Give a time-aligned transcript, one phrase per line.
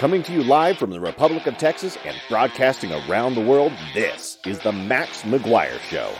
[0.00, 4.38] Coming to you live from the Republic of Texas and broadcasting around the world, this
[4.46, 6.14] is the Max McGuire Show.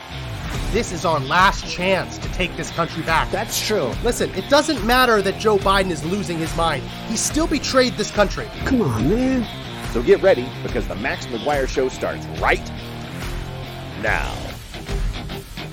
[0.69, 3.31] This is our last chance to take this country back.
[3.31, 3.91] That's true.
[4.03, 6.83] Listen, it doesn't matter that Joe Biden is losing his mind.
[7.07, 8.47] He still betrayed this country.
[8.65, 9.47] Come on, man.
[9.93, 12.71] So get ready because the Max McGuire Show starts right
[14.03, 14.31] now.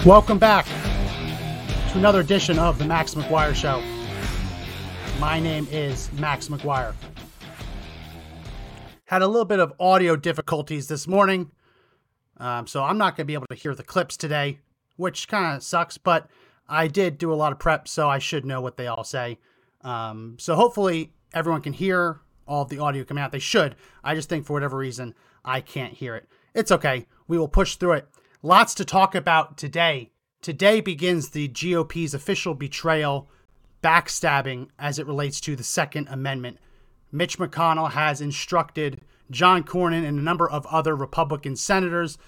[0.06, 0.64] Welcome back
[1.92, 3.82] to another edition of the Max McGuire Show.
[5.20, 6.94] My name is Max McGuire.
[9.08, 11.50] Had a little bit of audio difficulties this morning,
[12.36, 14.58] um, so I'm not going to be able to hear the clips today,
[14.96, 16.28] which kind of sucks, but
[16.68, 19.38] I did do a lot of prep, so I should know what they all say.
[19.80, 23.32] Um, so hopefully everyone can hear all of the audio coming out.
[23.32, 23.76] They should.
[24.04, 26.28] I just think for whatever reason, I can't hear it.
[26.52, 27.06] It's okay.
[27.26, 28.08] We will push through it.
[28.42, 30.10] Lots to talk about today.
[30.42, 33.30] Today begins the GOP's official betrayal,
[33.82, 36.58] backstabbing as it relates to the Second Amendment.
[37.10, 42.18] Mitch McConnell has instructed John Cornyn and a number of other Republican senators.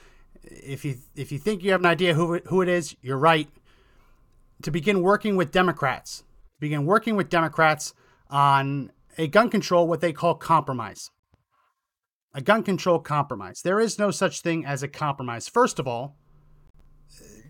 [0.43, 3.49] If you if you think you have an idea who who it is, you're right.
[4.63, 6.25] To begin working with Democrats,
[6.59, 7.95] begin working with Democrats
[8.29, 11.11] on a gun control, what they call compromise.
[12.33, 13.63] A gun control compromise.
[13.63, 15.49] There is no such thing as a compromise.
[15.49, 16.17] First of all,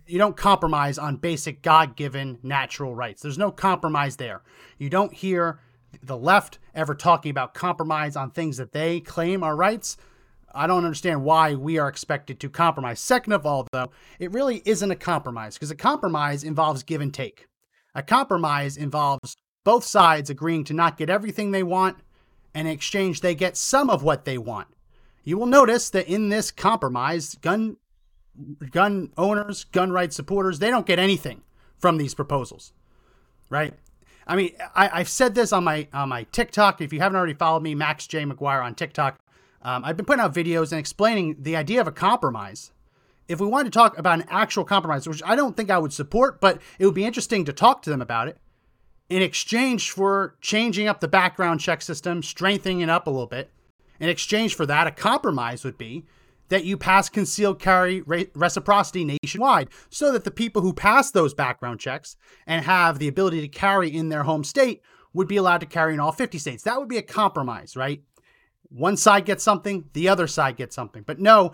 [0.06, 3.22] you don't compromise on basic God given natural rights.
[3.22, 4.42] There's no compromise there.
[4.78, 5.60] You don't hear
[6.02, 9.96] the left ever talking about compromise on things that they claim are rights.
[10.52, 13.00] I don't understand why we are expected to compromise.
[13.00, 17.14] Second of all, though, it really isn't a compromise because a compromise involves give and
[17.14, 17.46] take.
[17.94, 21.98] A compromise involves both sides agreeing to not get everything they want,
[22.54, 24.68] and in exchange, they get some of what they want.
[25.22, 27.76] You will notice that in this compromise, gun
[28.70, 31.42] gun owners, gun rights supporters, they don't get anything
[31.78, 32.72] from these proposals,
[33.48, 33.74] right?
[34.30, 36.80] I mean, I, have said this on my on my TikTok.
[36.80, 39.18] If you haven't already followed me, Max J McGuire on TikTok,
[39.62, 42.70] um, I've been putting out videos and explaining the idea of a compromise.
[43.26, 45.92] If we wanted to talk about an actual compromise, which I don't think I would
[45.92, 48.38] support, but it would be interesting to talk to them about it,
[49.08, 53.50] in exchange for changing up the background check system, strengthening it up a little bit,
[53.98, 56.04] in exchange for that, a compromise would be
[56.50, 58.02] that you pass concealed carry
[58.34, 62.16] reciprocity nationwide so that the people who pass those background checks
[62.46, 64.82] and have the ability to carry in their home state
[65.14, 66.62] would be allowed to carry in all 50 states.
[66.64, 68.02] That would be a compromise, right?
[68.68, 71.02] One side gets something, the other side gets something.
[71.04, 71.52] But no,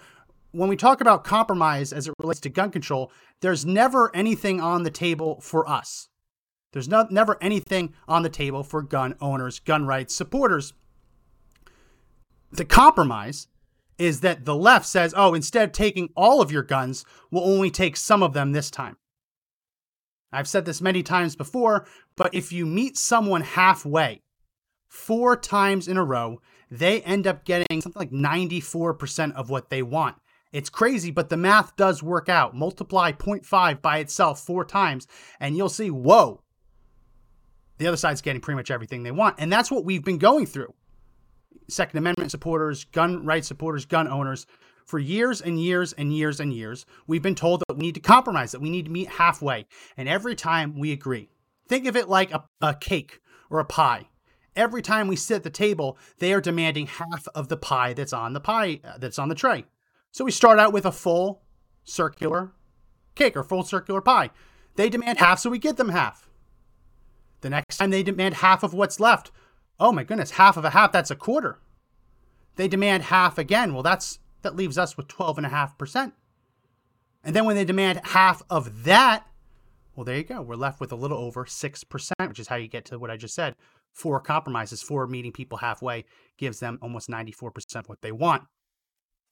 [0.51, 4.83] when we talk about compromise as it relates to gun control, there's never anything on
[4.83, 6.09] the table for us.
[6.73, 10.73] There's no, never anything on the table for gun owners, gun rights supporters.
[12.51, 13.49] The compromise
[13.99, 17.71] is that the left says, oh, instead of taking all of your guns, we'll only
[17.71, 18.97] take some of them this time.
[20.33, 21.87] I've said this many times before,
[22.17, 24.23] but if you meet someone halfway
[24.89, 26.41] four times in a row,
[26.71, 30.17] they end up getting something like 94% of what they want.
[30.53, 32.55] It's crazy, but the math does work out.
[32.55, 35.07] Multiply 0.5 by itself four times,
[35.41, 36.43] and you'll see, whoa,
[37.79, 39.37] the other side's getting pretty much everything they want.
[39.39, 40.73] And that's what we've been going through.
[41.69, 44.47] Second Amendment supporters, gun rights supporters, gun owners,
[44.87, 48.01] for years and years and years and years, we've been told that we need to
[48.01, 49.67] compromise, that we need to meet halfway.
[49.97, 51.29] And every time we agree.
[51.69, 54.09] Think of it like a, a cake or a pie.
[54.55, 58.13] Every time we sit at the table, they are demanding half of the pie that's
[58.13, 59.65] on the pie uh, that's on the tray.
[60.13, 61.43] So we start out with a full
[61.85, 62.53] circular
[63.17, 64.31] cake or full circular pie.
[64.77, 66.31] They demand half, so we get them half.
[67.41, 69.31] The next time they demand half of what's left,
[69.79, 71.59] Oh my goodness, half of a half, that's a quarter.
[72.57, 73.75] They demand half again.
[73.75, 76.13] Well, that's that leaves us with 12.5%.
[77.25, 79.27] And then when they demand half of that,
[79.97, 80.43] well, there you go.
[80.43, 83.17] We're left with a little over 6%, which is how you get to what I
[83.17, 83.57] just said.
[83.93, 86.05] Four compromises, four meeting people halfway
[86.37, 88.45] gives them almost 94% what they want.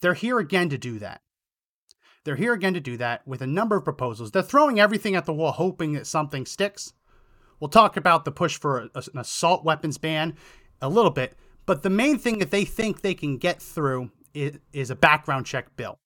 [0.00, 1.20] They're here again to do that.
[2.24, 4.30] They're here again to do that with a number of proposals.
[4.30, 6.94] They're throwing everything at the wall, hoping that something sticks.
[7.60, 10.36] We'll talk about the push for a, an assault weapons ban
[10.80, 11.34] a little bit,
[11.66, 15.46] but the main thing that they think they can get through is, is a background
[15.46, 15.98] check bill.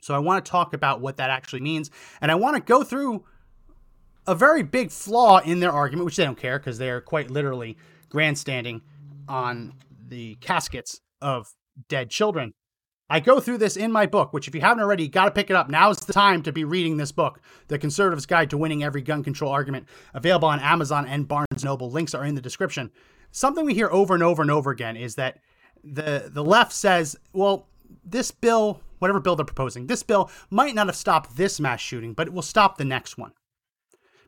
[0.00, 2.84] So I want to talk about what that actually means, and I want to go
[2.84, 3.24] through
[4.26, 7.76] a very big flaw in their argument, which they don't care because they're quite literally
[8.10, 8.82] grandstanding
[9.26, 9.74] on
[10.08, 11.54] the caskets of
[11.88, 12.52] dead children.
[13.10, 15.30] I go through this in my book, which if you haven't already, you got to
[15.30, 15.70] pick it up.
[15.70, 19.00] Now is the time to be reading this book, The Conservative's Guide to Winning Every
[19.00, 21.90] Gun Control Argument, available on Amazon and Barnes Noble.
[21.90, 22.90] Links are in the description.
[23.30, 25.38] Something we hear over and over and over again is that
[25.82, 27.68] the the left says, well,
[28.04, 32.12] this bill, whatever bill they're proposing, this bill might not have stopped this mass shooting,
[32.12, 33.32] but it will stop the next one.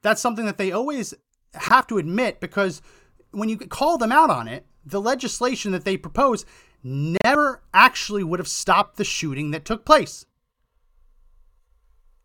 [0.02, 1.12] That's something that they always
[1.54, 2.80] have to admit because
[3.32, 6.46] when you call them out on it, the legislation that they propose
[6.82, 10.26] never actually would have stopped the shooting that took place.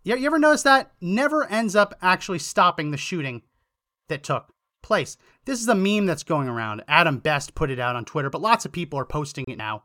[0.04, 0.92] You, ever notice that?
[1.02, 3.42] Never ends up actually stopping the shooting
[4.07, 4.54] that took
[4.84, 5.18] place.
[5.46, 6.84] This is a meme that's going around.
[6.88, 9.84] Adam Best put it out on Twitter, but lots of people are posting it now,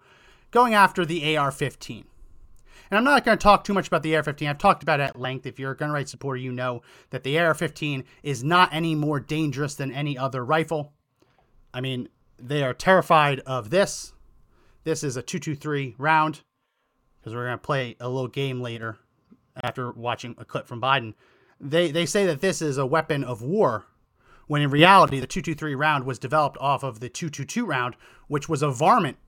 [0.51, 2.05] going after the AR 15.
[2.91, 4.49] And I'm not going to talk too much about the AR 15.
[4.49, 5.47] I've talked about it at length.
[5.47, 8.95] If you're a gun rights supporter, you know that the AR 15 is not any
[8.95, 10.93] more dangerous than any other rifle.
[11.73, 12.09] I mean,
[12.39, 14.13] they are terrified of this.
[14.91, 16.41] This is a 223 round
[17.21, 18.99] because we're going to play a little game later
[19.63, 21.15] after watching a clip from Biden.
[21.61, 23.87] They, they say that this is a weapon of war
[24.49, 27.95] when in reality the 223 round was developed off of the 222 round,
[28.27, 29.19] which was a varmint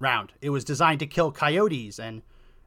[0.00, 0.32] round.
[0.40, 2.22] It was designed to kill coyotes and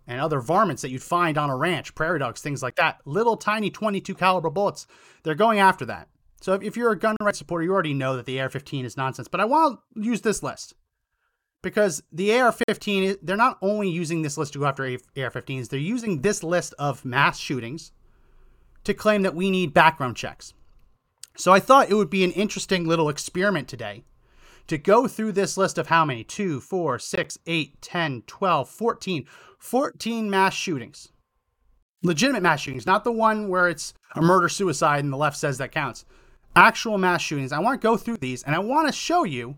[0.07, 3.01] and other varmints that you'd find on a ranch, prairie dogs, things like that.
[3.03, 4.87] Little tiny 22 caliber bullets.
[5.23, 6.07] They're going after that.
[6.39, 8.95] So if, if you're a gun rights supporter, you already know that the AR-15 is
[8.95, 9.27] nonsense.
[9.27, 10.75] But I want to use this list
[11.61, 16.21] because the AR-15, they're not only using this list to go after AR-15s, they're using
[16.21, 17.91] this list of mass shootings
[18.83, 20.53] to claim that we need background checks.
[21.35, 24.03] So I thought it would be an interesting little experiment today
[24.67, 29.25] to go through this list of how many 2, 4, 6, 8, 10, 12, 14,
[29.59, 31.09] 14 mass shootings.
[32.03, 35.57] Legitimate mass shootings, not the one where it's a murder suicide and the left says
[35.57, 36.05] that counts.
[36.55, 37.51] Actual mass shootings.
[37.51, 39.57] I want to go through these and I want to show you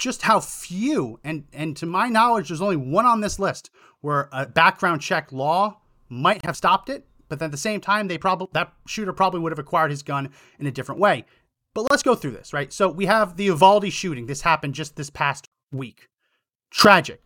[0.00, 3.70] just how few and and to my knowledge there's only one on this list
[4.00, 8.18] where a background check law might have stopped it but at the same time, they
[8.18, 11.24] probably that shooter probably would have acquired his gun in a different way.
[11.72, 12.70] But let's go through this, right?
[12.72, 14.26] So we have the Uvalde shooting.
[14.26, 16.08] This happened just this past week.
[16.70, 17.22] Tragic.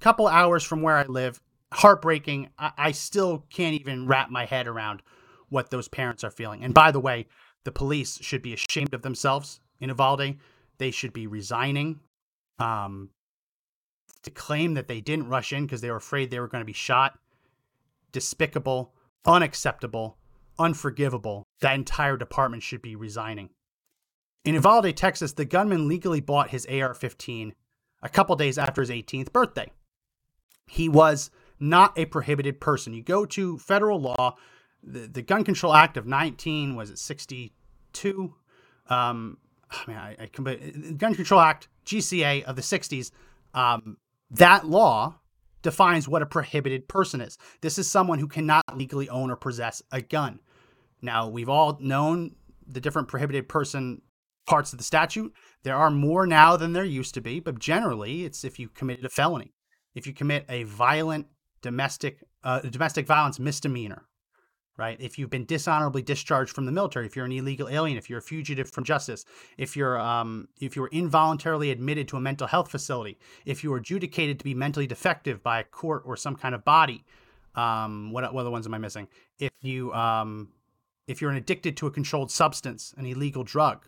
[0.00, 1.40] Couple hours from where I live.
[1.72, 2.50] Heartbreaking.
[2.58, 5.02] I, I still can't even wrap my head around
[5.48, 6.64] what those parents are feeling.
[6.64, 7.28] And by the way,
[7.62, 10.36] the police should be ashamed of themselves in Uvalde.
[10.78, 12.00] They should be resigning.
[12.58, 13.10] Um,
[14.22, 16.66] to claim that they didn't rush in because they were afraid they were going to
[16.66, 17.18] be shot.
[18.12, 20.18] Despicable unacceptable,
[20.58, 21.46] unforgivable.
[21.60, 23.50] That entire department should be resigning.
[24.44, 27.54] In Uvalde, Texas, the gunman legally bought his AR 15
[28.02, 29.70] a couple days after his 18th birthday.
[30.66, 32.92] He was not a prohibited person.
[32.92, 34.36] You go to federal law,
[34.82, 38.34] the, the Gun Control Act of 19, was it 62?
[38.90, 39.38] Um,
[39.86, 43.10] I mean, I, I Gun Control Act, GCA of the 60s,
[43.54, 43.96] um,
[44.30, 45.16] that law
[45.62, 47.38] defines what a prohibited person is.
[47.60, 50.40] This is someone who cannot legally own or possess a gun.
[51.02, 52.36] Now, we've all known
[52.66, 54.02] the different prohibited person
[54.46, 55.32] parts of the statute.
[55.62, 59.04] There are more now than there used to be, but generally, it's if you committed
[59.04, 59.54] a felony,
[59.94, 61.26] if you commit a violent
[61.62, 64.04] domestic uh, domestic violence misdemeanor,
[64.76, 64.96] right?
[65.00, 68.18] If you've been dishonorably discharged from the military, if you're an illegal alien, if you're
[68.18, 69.24] a fugitive from justice,
[69.56, 73.70] if you're um, if you were involuntarily admitted to a mental health facility, if you
[73.70, 77.04] were adjudicated to be mentally defective by a court or some kind of body,
[77.54, 79.08] um, what what other ones am I missing?
[79.38, 80.48] If you um,
[81.06, 83.86] if you're addicted to a controlled substance, an illegal drug,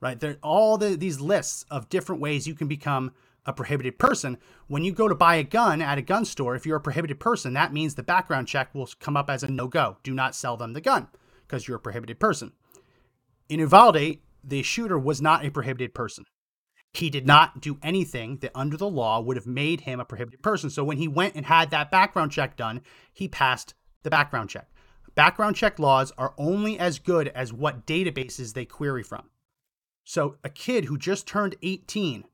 [0.00, 0.18] right?
[0.18, 3.12] There all the, these lists of different ways you can become
[3.48, 4.36] a prohibited person.
[4.68, 7.18] When you go to buy a gun at a gun store, if you're a prohibited
[7.18, 9.96] person, that means the background check will come up as a no go.
[10.02, 11.08] Do not sell them the gun
[11.46, 12.52] because you're a prohibited person.
[13.48, 16.24] In Uvalde, the shooter was not a prohibited person.
[16.92, 20.42] He did not do anything that under the law would have made him a prohibited
[20.42, 20.68] person.
[20.68, 22.82] So when he went and had that background check done,
[23.14, 24.68] he passed the background check.
[25.14, 29.30] Background check laws are only as good as what databases they query from.
[30.04, 32.24] So a kid who just turned 18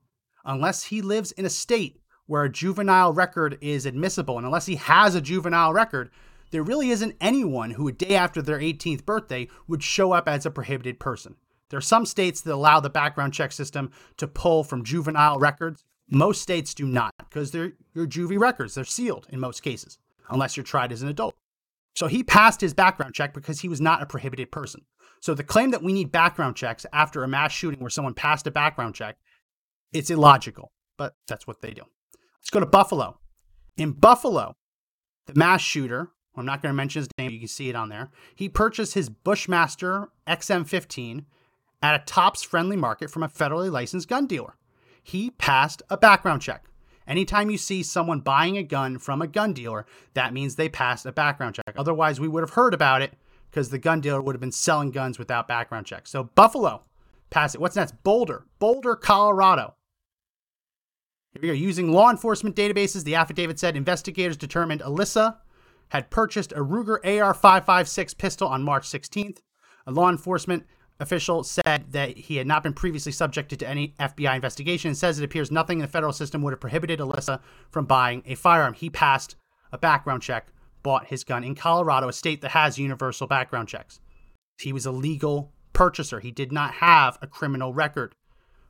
[0.44, 4.76] unless he lives in a state where a juvenile record is admissible and unless he
[4.76, 6.10] has a juvenile record,
[6.50, 10.46] there really isn't anyone who a day after their 18th birthday would show up as
[10.46, 11.36] a prohibited person.
[11.70, 15.82] There are some states that allow the background check system to pull from juvenile records.
[16.08, 18.74] Most states do not because they're your juvie records.
[18.74, 19.98] They're sealed in most cases,
[20.28, 21.34] unless you're tried as an adult.
[21.96, 24.82] So he passed his background check because he was not a prohibited person.
[25.20, 28.46] So the claim that we need background checks after a mass shooting where someone passed
[28.46, 29.16] a background check
[29.94, 31.82] it's illogical, but that's what they do.
[32.40, 33.18] Let's go to Buffalo.
[33.76, 34.54] In Buffalo,
[35.26, 37.88] the mass shooter, I'm not going to mention his name, you can see it on
[37.88, 38.10] there.
[38.34, 41.24] He purchased his Bushmaster XM15
[41.80, 44.56] at a Tops friendly market from a federally licensed gun dealer.
[45.02, 46.64] He passed a background check.
[47.06, 49.84] Anytime you see someone buying a gun from a gun dealer,
[50.14, 51.74] that means they passed a background check.
[51.76, 53.12] Otherwise, we would have heard about it
[53.50, 56.10] because the gun dealer would have been selling guns without background checks.
[56.10, 56.84] So, Buffalo
[57.28, 57.60] pass it.
[57.60, 58.02] What's next?
[58.02, 59.74] Boulder, Boulder, Colorado.
[61.34, 61.54] Here we go.
[61.54, 65.38] Using law enforcement databases, the affidavit said investigators determined Alissa
[65.88, 69.38] had purchased a Ruger AR 556 pistol on March 16th.
[69.86, 70.64] A law enforcement
[71.00, 75.18] official said that he had not been previously subjected to any FBI investigation and says
[75.18, 78.74] it appears nothing in the federal system would have prohibited Alissa from buying a firearm.
[78.74, 79.34] He passed
[79.72, 80.48] a background check,
[80.84, 83.98] bought his gun in Colorado, a state that has universal background checks.
[84.60, 86.20] He was a legal purchaser.
[86.20, 88.14] He did not have a criminal record.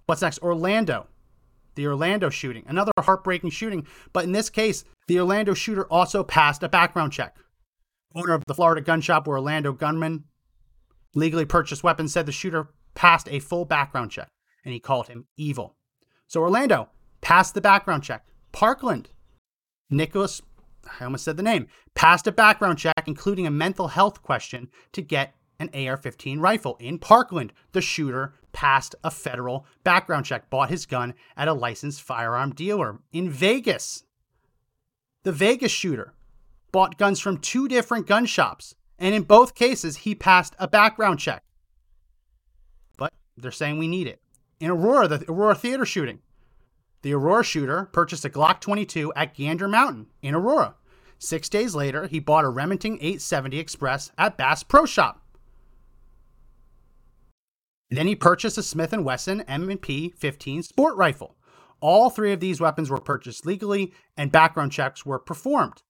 [0.06, 0.42] What's next?
[0.42, 1.08] Orlando.
[1.74, 2.64] The Orlando shooting.
[2.66, 7.36] Another heartbreaking shooting, but in this case, the Orlando shooter also passed a background check.
[8.14, 10.24] Owner of the Florida gun shop where Orlando gunman
[11.14, 14.28] legally purchased weapons said the shooter passed a full background check
[14.64, 15.76] and he called him evil.
[16.26, 16.88] So Orlando
[17.20, 18.24] passed the background check.
[18.52, 19.10] Parkland,
[19.90, 20.42] Nikolas,
[21.00, 25.02] I almost said the name, passed a background check, including a mental health question to
[25.02, 26.76] get an AR 15 rifle.
[26.80, 32.00] In Parkland, the shooter passed a federal background check, bought his gun at a licensed
[32.00, 33.00] firearm dealer.
[33.12, 34.04] In Vegas,
[35.24, 36.14] the Vegas shooter
[36.72, 41.18] bought guns from two different gun shops, and in both cases, he passed a background
[41.18, 41.42] check.
[42.96, 44.20] But they're saying we need it.
[44.60, 46.20] In Aurora, the Aurora theater shooting,
[47.02, 50.76] the Aurora shooter purchased a Glock 22 at Gander Mountain in Aurora.
[51.18, 55.23] Six days later, he bought a Remington 870 Express at Bass Pro Shop.
[57.96, 61.36] Then he purchased a Smith & Wesson M&P 15 sport rifle.
[61.80, 65.82] All three of these weapons were purchased legally and background checks were performed.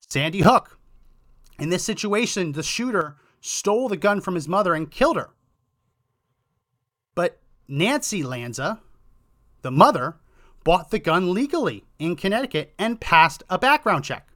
[0.00, 0.78] Sandy Hook.
[1.58, 5.30] In this situation, the shooter stole the gun from his mother and killed her.
[7.14, 8.80] But Nancy Lanza,
[9.62, 10.16] the mother,
[10.64, 14.28] bought the gun legally in Connecticut and passed a background check.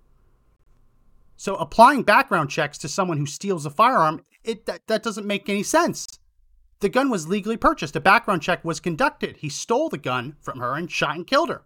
[1.36, 5.48] So applying background checks to someone who steals a firearm, it that, that doesn't make
[5.48, 6.06] any sense.
[6.80, 7.96] The gun was legally purchased.
[7.96, 9.38] A background check was conducted.
[9.38, 11.62] He stole the gun from her and shot and killed her.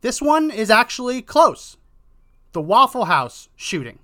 [0.00, 1.76] This one is actually close.
[2.52, 3.98] The Waffle House shooting.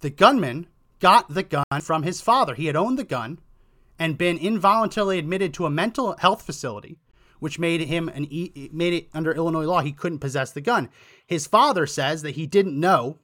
[0.00, 0.66] The gunman
[0.98, 2.54] got the gun from his father.
[2.54, 3.38] He had owned the gun
[3.98, 6.98] and been involuntarily admitted to a mental health facility,
[7.38, 8.26] which made him an
[8.72, 10.88] made it under Illinois law he couldn't possess the gun.
[11.26, 13.18] His father says that he didn't know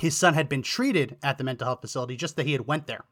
[0.00, 2.86] his son had been treated at the mental health facility, just that he had went
[2.86, 3.04] there.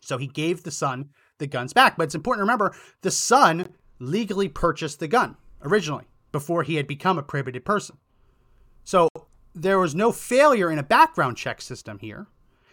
[0.00, 1.96] So he gave the son the guns back.
[1.96, 6.86] But it's important to remember the son legally purchased the gun originally before he had
[6.86, 7.98] become a prohibited person.
[8.84, 9.08] So
[9.54, 12.26] there was no failure in a background check system here.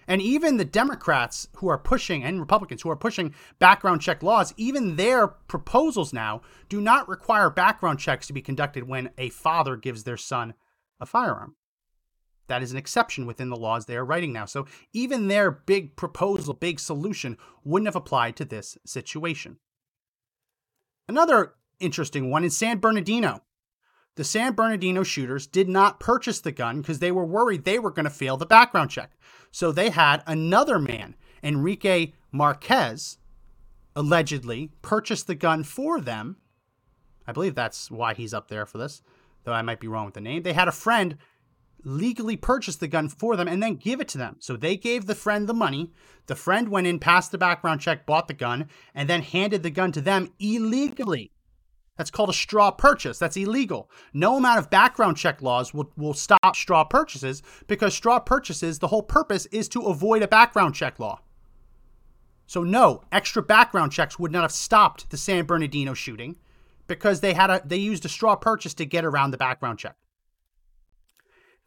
[0.07, 4.55] And even the Democrats who are pushing, and Republicans who are pushing background check laws,
[4.57, 9.75] even their proposals now do not require background checks to be conducted when a father
[9.75, 10.55] gives their son
[10.99, 11.55] a firearm.
[12.49, 14.45] That is an exception within the laws they are writing now.
[14.45, 19.57] So even their big proposal, big solution wouldn't have applied to this situation.
[21.07, 23.43] Another interesting one in San Bernardino.
[24.15, 27.91] The San Bernardino shooters did not purchase the gun because they were worried they were
[27.91, 29.11] going to fail the background check.
[29.51, 33.19] So they had another man, Enrique Marquez,
[33.95, 36.37] allegedly purchased the gun for them.
[37.27, 39.03] I believe that's why he's up there for this,
[39.43, 40.41] though I might be wrong with the name.
[40.41, 41.17] They had a friend
[41.83, 44.35] legally purchase the gun for them and then give it to them.
[44.39, 45.91] So they gave the friend the money.
[46.27, 49.69] The friend went in, passed the background check, bought the gun, and then handed the
[49.69, 51.31] gun to them illegally.
[51.97, 53.19] That's called a straw purchase.
[53.19, 53.89] That's illegal.
[54.13, 58.87] No amount of background check laws will, will stop straw purchases because straw purchases, the
[58.87, 61.19] whole purpose is to avoid a background check law.
[62.47, 66.37] So, no, extra background checks would not have stopped the San Bernardino shooting
[66.87, 69.95] because they had a they used a straw purchase to get around the background check.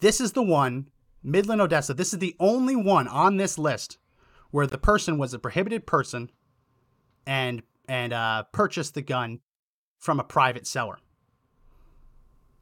[0.02, 0.88] This is the one,
[1.22, 1.94] Midland, Odessa.
[1.94, 3.98] This is the only one on this list
[4.50, 6.28] where the person was a prohibited person
[7.24, 9.38] and and uh, purchased the gun
[10.00, 10.98] from a private seller.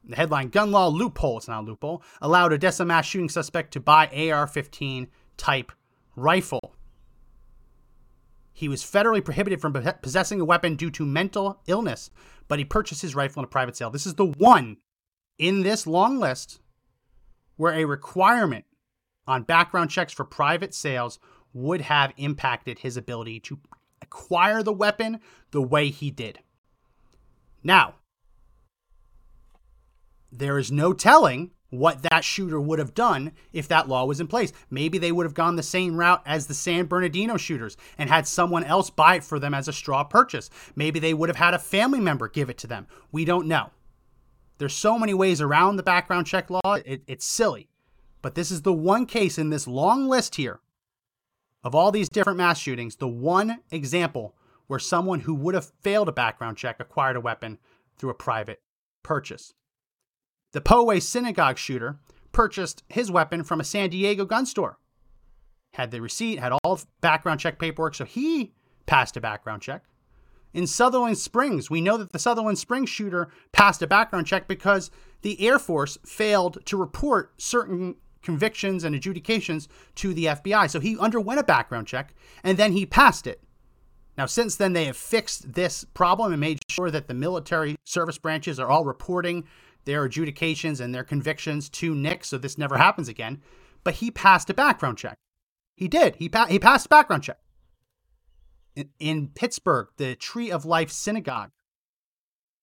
[0.03, 3.79] The headline Gun Law Loophole, it's not a loophole, allowed Odessa mass shooting suspect to
[3.79, 5.71] buy AR 15 type
[6.15, 6.75] rifle.
[8.53, 12.11] He was federally prohibited from possessing a weapon due to mental illness,
[12.47, 13.89] but he purchased his rifle in a private sale.
[13.89, 14.77] This is the one
[15.39, 16.59] in this long list
[17.61, 18.65] where a requirement
[19.27, 21.19] on background checks for private sales
[21.53, 23.59] would have impacted his ability to
[24.01, 25.19] acquire the weapon
[25.51, 26.39] the way he did.
[27.63, 27.97] Now,
[30.31, 34.25] there is no telling what that shooter would have done if that law was in
[34.25, 34.51] place.
[34.71, 38.27] Maybe they would have gone the same route as the San Bernardino shooters and had
[38.27, 40.49] someone else buy it for them as a straw purchase.
[40.75, 42.87] Maybe they would have had a family member give it to them.
[43.11, 43.69] We don't know.
[44.61, 47.67] There's so many ways around the background check law, it, it's silly.
[48.21, 50.59] But this is the one case in this long list here
[51.63, 54.35] of all these different mass shootings, the one example
[54.67, 57.57] where someone who would have failed a background check acquired a weapon
[57.97, 58.61] through a private
[59.01, 59.55] purchase.
[60.51, 61.97] The Poway synagogue shooter
[62.31, 64.77] purchased his weapon from a San Diego gun store.
[65.73, 68.53] had the receipt, had all background check paperwork, so he
[68.85, 69.85] passed a background check.
[70.53, 74.91] In Sutherland Springs, we know that the Sutherland Springs shooter passed a background check because
[75.21, 80.69] the Air Force failed to report certain convictions and adjudications to the FBI.
[80.69, 83.41] So he underwent a background check and then he passed it.
[84.17, 88.17] Now, since then, they have fixed this problem and made sure that the military service
[88.17, 89.45] branches are all reporting
[89.85, 93.41] their adjudications and their convictions to Nick, so this never happens again.
[93.83, 95.15] But he passed a background check.
[95.75, 96.17] He did.
[96.17, 97.39] He, pa- he passed a background check.
[98.99, 101.51] In, Pittsburgh, the Tree of Life Synagogue,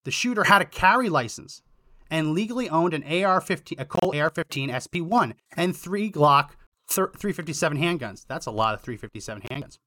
[0.04, 1.62] the shooter had a carry license
[2.10, 6.50] and legally owned an AR-15, a Colt AR-15 SP1, and three Glock
[6.88, 8.24] 357 handguns.
[8.26, 9.78] That's a lot of 357 handguns.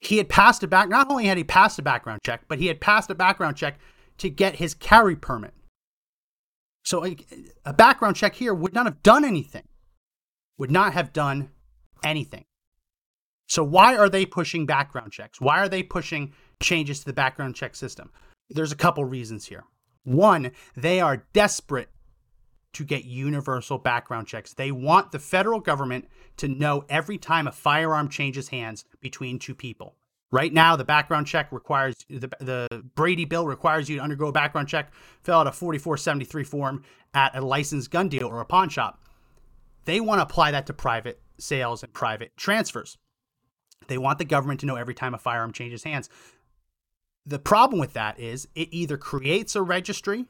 [0.00, 0.88] He had passed a back.
[0.88, 3.78] Not only had he passed a background check, but he had passed a background check
[4.18, 5.52] to get his carry permit.
[6.84, 7.16] So a,
[7.66, 9.64] a background check here would not have done anything.
[10.56, 11.50] Would not have done
[12.02, 12.44] anything.
[13.50, 15.40] So why are they pushing background checks?
[15.40, 18.12] Why are they pushing changes to the background check system?
[18.48, 19.64] There's a couple reasons here.
[20.04, 21.88] One, they are desperate
[22.74, 24.54] to get universal background checks.
[24.54, 29.56] They want the federal government to know every time a firearm changes hands between two
[29.56, 29.96] people.
[30.30, 34.32] Right now, the background check requires the, the Brady bill requires you to undergo a
[34.32, 34.92] background check,
[35.24, 39.02] fill out a 4473 form at a licensed gun deal or a pawn shop.
[39.86, 42.96] They want to apply that to private sales and private transfers.
[43.88, 46.08] They want the government to know every time a firearm changes hands.
[47.26, 50.26] The problem with that is it either creates a registry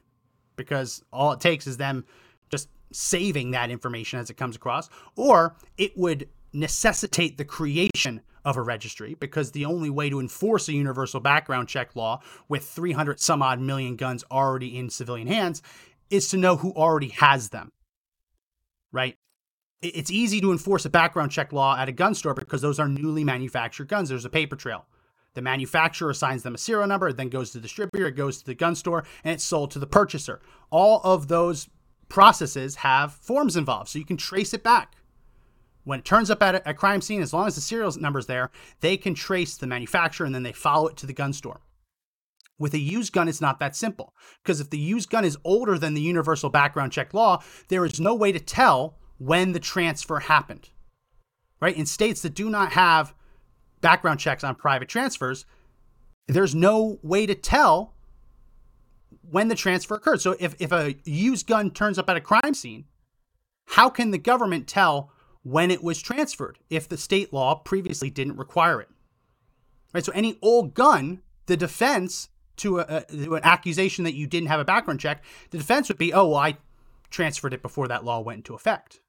[0.57, 2.05] because all it takes is them
[2.51, 8.57] just saving that information as it comes across, or it would necessitate the creation of
[8.57, 13.21] a registry because the only way to enforce a universal background check law with 300
[13.21, 15.63] some odd million guns already in civilian hands
[16.09, 17.71] is to know who already has them.
[18.93, 19.17] Right?
[19.83, 22.89] It's easy to enforce a background check law at a gun store because those are
[22.89, 24.11] newly manufactured guns.
[24.11, 24.85] There's a paper trail.
[25.35, 28.39] The manufacturer assigns them a serial number, it then goes to the distributor, it goes
[28.39, 30.41] to the gun store, and it's sold to the purchaser.
[30.71, 31.69] All of those
[32.09, 34.97] processes have forms involved, so you can trace it back.
[35.85, 38.51] When it turns up at a crime scene, as long as the serial number's there,
[38.81, 41.61] they can trace the manufacturer and then they follow it to the gun store.
[42.59, 44.15] With a used gun, it's not that simple.
[44.43, 47.99] Because if the used gun is older than the universal background check law, there is
[47.99, 50.71] no way to tell when the transfer happened.
[51.61, 51.77] Right?
[51.77, 53.15] In states that do not have
[53.83, 55.45] background checks on private transfers,
[56.27, 57.95] there's no way to tell
[59.31, 60.23] when the transfer occurred.
[60.23, 62.87] So if, if a used gun turns up at a crime scene,
[63.67, 68.37] how can the government tell when it was transferred if the state law previously didn't
[68.37, 68.89] require it?
[69.93, 70.05] Right.
[70.05, 72.29] So any old gun, the defense
[72.59, 75.99] to, a, to an accusation that you didn't have a background check, the defense would
[75.99, 76.57] be, oh, well, I
[77.11, 79.01] transferred it before that law went into effect.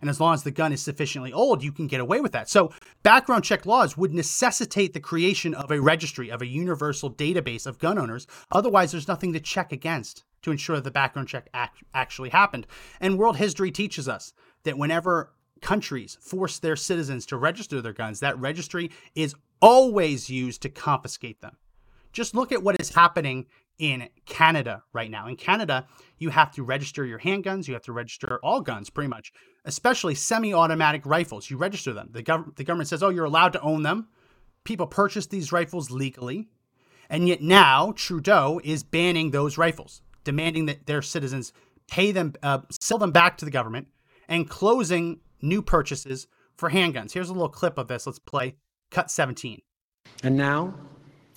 [0.00, 2.48] And as long as the gun is sufficiently old, you can get away with that.
[2.48, 2.72] So,
[3.02, 7.78] background check laws would necessitate the creation of a registry, of a universal database of
[7.78, 8.26] gun owners.
[8.50, 12.66] Otherwise, there's nothing to check against to ensure the background check act- actually happened.
[13.00, 14.32] And world history teaches us
[14.64, 20.62] that whenever countries force their citizens to register their guns, that registry is always used
[20.62, 21.56] to confiscate them.
[22.12, 23.46] Just look at what is happening
[23.78, 25.28] in Canada right now.
[25.28, 25.86] In Canada,
[26.18, 29.32] you have to register your handguns, you have to register all guns pretty much,
[29.64, 31.48] especially semi automatic rifles.
[31.50, 32.08] You register them.
[32.12, 34.08] The, gov- the government says, oh, you're allowed to own them.
[34.64, 36.48] People purchase these rifles legally.
[37.08, 41.52] And yet now Trudeau is banning those rifles, demanding that their citizens
[41.88, 43.88] pay them, uh, sell them back to the government,
[44.28, 47.12] and closing new purchases for handguns.
[47.12, 48.06] Here's a little clip of this.
[48.06, 48.56] Let's play
[48.90, 49.62] cut 17.
[50.22, 50.74] And now,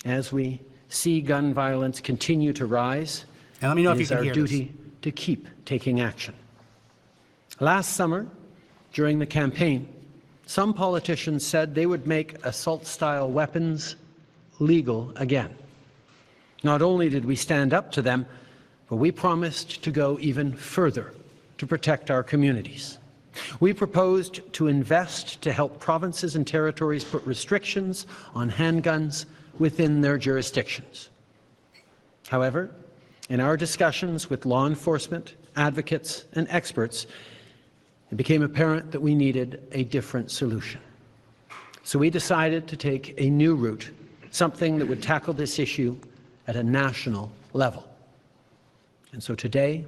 [0.04, 0.60] as we
[0.92, 3.24] see gun violence continue to rise,
[3.60, 4.92] and let me know if you can our hear duty this.
[5.02, 6.34] to keep taking action.
[7.60, 8.26] Last summer,
[8.92, 9.88] during the campaign,
[10.46, 13.96] some politicians said they would make assault style weapons
[14.58, 15.54] legal again.
[16.62, 18.26] Not only did we stand up to them,
[18.88, 21.14] but we promised to go even further
[21.58, 22.98] to protect our communities.
[23.60, 29.24] We proposed to invest to help provinces and territories put restrictions on handguns
[29.58, 31.08] within their jurisdictions.
[32.28, 32.70] However,
[33.28, 37.06] in our discussions with law enforcement, advocates, and experts,
[38.10, 40.80] it became apparent that we needed a different solution.
[41.82, 43.90] So we decided to take a new route,
[44.30, 45.96] something that would tackle this issue
[46.46, 47.88] at a national level.
[49.12, 49.84] And so today,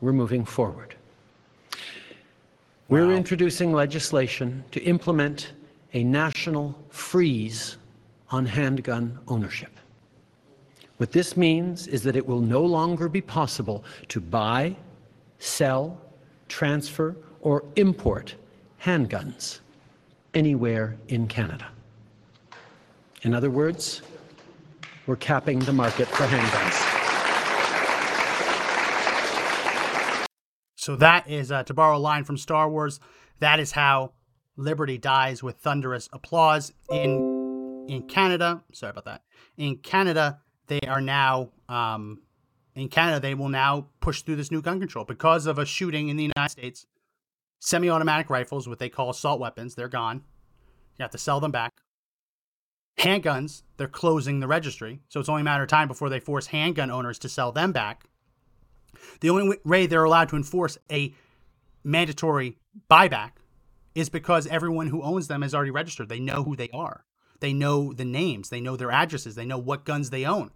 [0.00, 0.94] we're moving forward.
[2.88, 5.52] We're introducing legislation to implement
[5.94, 7.76] a national freeze
[8.32, 9.70] on handgun ownership.
[10.96, 14.74] What this means is that it will no longer be possible to buy,
[15.38, 16.00] sell,
[16.48, 18.34] transfer, or import
[18.82, 19.60] handguns
[20.34, 21.68] anywhere in Canada.
[23.22, 24.02] In other words,
[25.06, 26.88] we're capping the market for handguns.
[30.76, 32.98] So that is, uh, to borrow a line from Star Wars,
[33.38, 34.12] that is how
[34.56, 37.41] liberty dies with thunderous applause in
[37.88, 38.62] in Canada.
[38.72, 39.22] Sorry about that.
[39.56, 42.22] In Canada, they are now um,
[42.74, 43.20] in Canada.
[43.20, 46.24] They will now push through this new gun control because of a shooting in the
[46.34, 46.86] United States.
[47.60, 50.22] Semi-automatic rifles, what they call assault weapons, they're gone.
[50.98, 51.72] You have to sell them back.
[52.98, 56.46] Handguns, they're closing the registry, so it's only a matter of time before they force
[56.48, 58.04] handgun owners to sell them back.
[59.20, 61.14] The only way they're allowed to enforce a
[61.84, 62.58] mandatory
[62.90, 63.32] buyback
[63.94, 66.08] is because everyone who owns them is already registered.
[66.08, 67.04] They know who they are.
[67.42, 70.52] They know the names, they know their addresses, they know what guns they own.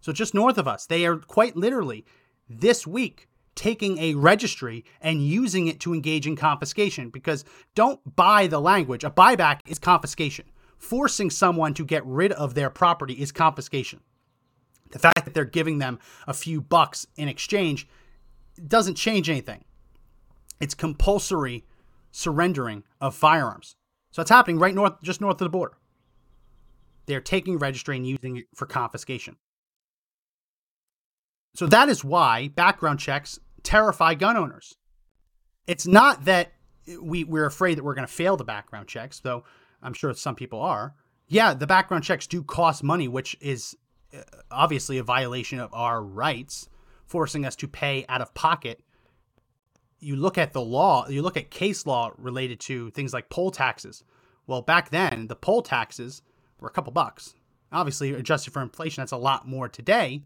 [0.00, 2.06] So just north of us, they are quite literally
[2.48, 8.46] this week taking a registry and using it to engage in confiscation because don't buy
[8.46, 9.02] the language.
[9.02, 10.46] A buyback is confiscation.
[10.78, 13.98] Forcing someone to get rid of their property is confiscation.
[14.92, 17.88] The fact that they're giving them a few bucks in exchange
[18.68, 19.64] doesn't change anything.
[20.60, 21.64] It's compulsory
[22.12, 23.74] surrendering of firearms.
[24.12, 25.74] So it's happening right north, just north of the border.
[27.06, 29.36] They're taking registry and using it for confiscation.
[31.54, 34.76] So that is why background checks terrify gun owners.
[35.66, 36.52] It's not that
[37.00, 39.44] we, we're afraid that we're going to fail the background checks, though
[39.82, 40.94] I'm sure some people are.
[41.28, 43.76] Yeah, the background checks do cost money, which is
[44.14, 46.68] uh, obviously a violation of our rights,
[47.06, 48.82] forcing us to pay out of pocket.
[50.00, 53.50] You look at the law, you look at case law related to things like poll
[53.50, 54.02] taxes.
[54.46, 56.22] Well, back then, the poll taxes
[56.62, 57.34] were a couple bucks.
[57.70, 60.22] Obviously, adjusted for inflation, that's a lot more today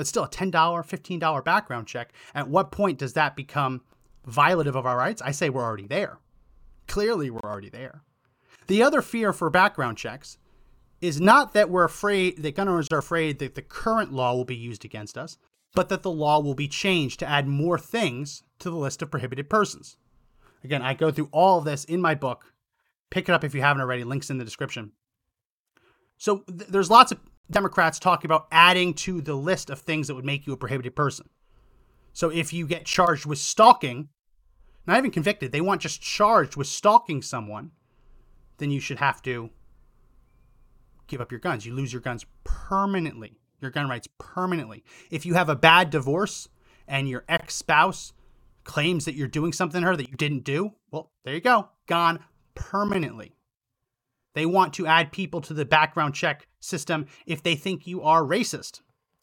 [0.00, 2.14] but still a $10, $15 background check.
[2.34, 3.82] At what point does that become
[4.26, 5.20] violative of our rights?
[5.20, 6.16] I say we're already there.
[6.88, 8.00] Clearly, we're already there.
[8.66, 10.38] The other fear for background checks
[11.02, 14.46] is not that we're afraid that gun owners are afraid that the current law will
[14.46, 15.36] be used against us,
[15.74, 19.10] but that the law will be changed to add more things to the list of
[19.10, 19.98] prohibited persons.
[20.64, 22.54] Again, I go through all of this in my book.
[23.10, 24.04] Pick it up if you haven't already.
[24.04, 24.92] Links in the description.
[26.16, 27.18] So th- there's lots of
[27.50, 30.94] Democrats talking about adding to the list of things that would make you a prohibited
[30.94, 31.28] person.
[32.12, 34.08] So if you get charged with stalking,
[34.86, 37.72] not even convicted, they want just charged with stalking someone,
[38.58, 39.50] then you should have to
[41.06, 41.66] give up your guns.
[41.66, 44.84] You lose your guns permanently, your gun rights permanently.
[45.10, 46.48] If you have a bad divorce
[46.86, 48.12] and your ex spouse
[48.62, 51.68] claims that you're doing something to her that you didn't do, well, there you go,
[51.86, 52.20] gone
[52.54, 53.36] permanently.
[54.34, 58.22] They want to add people to the background check system if they think you are
[58.22, 58.80] racist.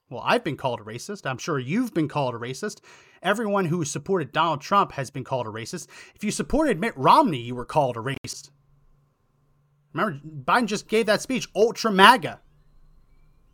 [0.10, 1.26] Well, I've been called a racist.
[1.26, 2.80] I'm sure you've been called a racist.
[3.22, 5.88] Everyone who supported Donald Trump has been called a racist.
[6.16, 8.52] If you supported Mitt Romney, you were called a racist.
[9.94, 12.40] Remember, Biden just gave that speech, Ultra MAGA.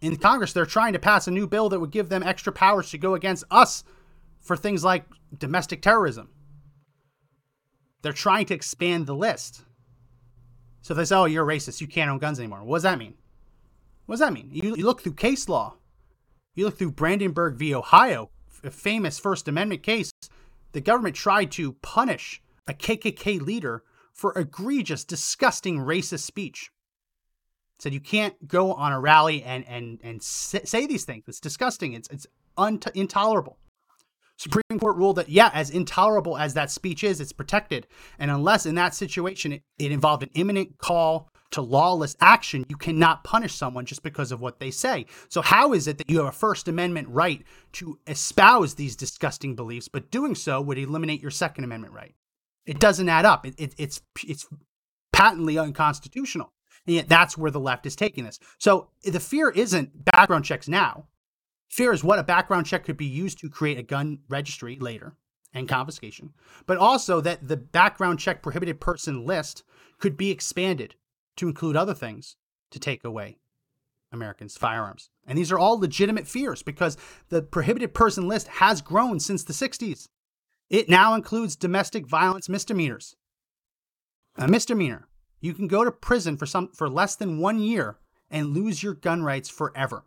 [0.02, 2.92] In Congress, they're trying to pass a new bill that would give them extra powers
[2.92, 3.84] to go against us
[4.42, 5.06] for things like
[5.38, 6.30] domestic terrorism.
[8.04, 9.63] They're trying to expand the list.
[10.82, 12.63] So they say, oh, you're racist, you can't own guns anymore.
[12.63, 13.16] What does that mean?
[14.06, 14.50] What does that mean?
[14.52, 15.76] You, you look through case law.
[16.54, 17.74] You look through Brandenburg v.
[17.74, 18.30] Ohio,
[18.63, 20.12] a famous First Amendment case.
[20.74, 26.72] The government tried to punish a KKK leader for egregious, disgusting racist speech.
[27.80, 31.24] Said you can't go on a rally and and and say these things.
[31.28, 31.94] It's disgusting.
[31.94, 33.58] It's it's un- intolerable.
[34.44, 37.88] Supreme Court ruled that, yeah, as intolerable as that speech is, it's protected.
[38.20, 42.76] And unless in that situation it, it involved an imminent call to lawless action, you
[42.76, 45.06] cannot punish someone just because of what they say.
[45.30, 49.56] So, how is it that you have a First Amendment right to espouse these disgusting
[49.56, 52.14] beliefs, but doing so would eliminate your Second Amendment right?
[52.66, 53.46] It doesn't add up.
[53.46, 54.48] It, it, it's it's
[55.14, 56.52] patently unconstitutional,
[56.86, 58.40] and yet that's where the left is taking this.
[58.58, 61.06] So the fear isn't background checks now.
[61.74, 65.16] Fear is what a background check could be used to create a gun registry later
[65.56, 66.32] and confiscation,
[66.68, 69.64] but also that the background check prohibited person list
[69.98, 70.94] could be expanded
[71.36, 72.36] to include other things
[72.70, 73.40] to take away
[74.12, 75.10] Americans' firearms.
[75.26, 76.96] And these are all legitimate fears because
[77.30, 80.10] the prohibited person list has grown since the 60s.
[80.70, 83.16] It now includes domestic violence misdemeanors.
[84.36, 85.08] A misdemeanor,
[85.40, 87.98] you can go to prison for some for less than 1 year
[88.30, 90.06] and lose your gun rights forever.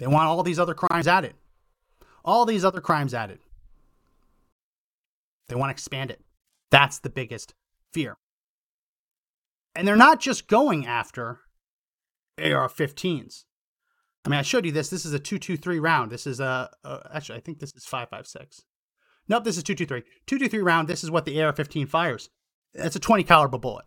[0.00, 1.34] They want all these other crimes added.
[2.24, 3.38] All these other crimes added.
[5.48, 6.22] They want to expand it.
[6.70, 7.54] That's the biggest
[7.92, 8.16] fear.
[9.74, 11.40] And they're not just going after
[12.38, 13.44] AR 15s.
[14.24, 14.88] I mean, I showed you this.
[14.88, 16.10] This is a 223 round.
[16.10, 18.64] This is a, a actually, I think this is 556.
[19.28, 20.00] Nope, this is 223.
[20.26, 20.88] 223 round.
[20.88, 22.30] This is what the AR 15 fires.
[22.72, 23.84] It's a 20 caliber bullet.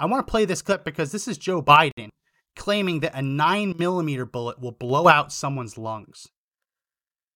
[0.00, 2.10] I want to play this clip because this is Joe Biden
[2.56, 6.28] claiming that a 9 millimeter bullet will blow out someone's lungs.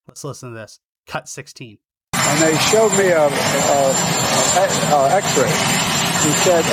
[0.07, 0.81] Let's listen to this.
[1.07, 1.79] Cut 16.
[2.15, 5.49] And they showed me a, a, a, a X-ray.
[6.25, 6.65] He said,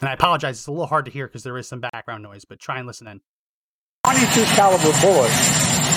[0.00, 2.44] and I apologize, it's a little hard to hear because there is some background noise,
[2.44, 3.20] but try and listen in.
[4.04, 5.32] 22 caliber bullet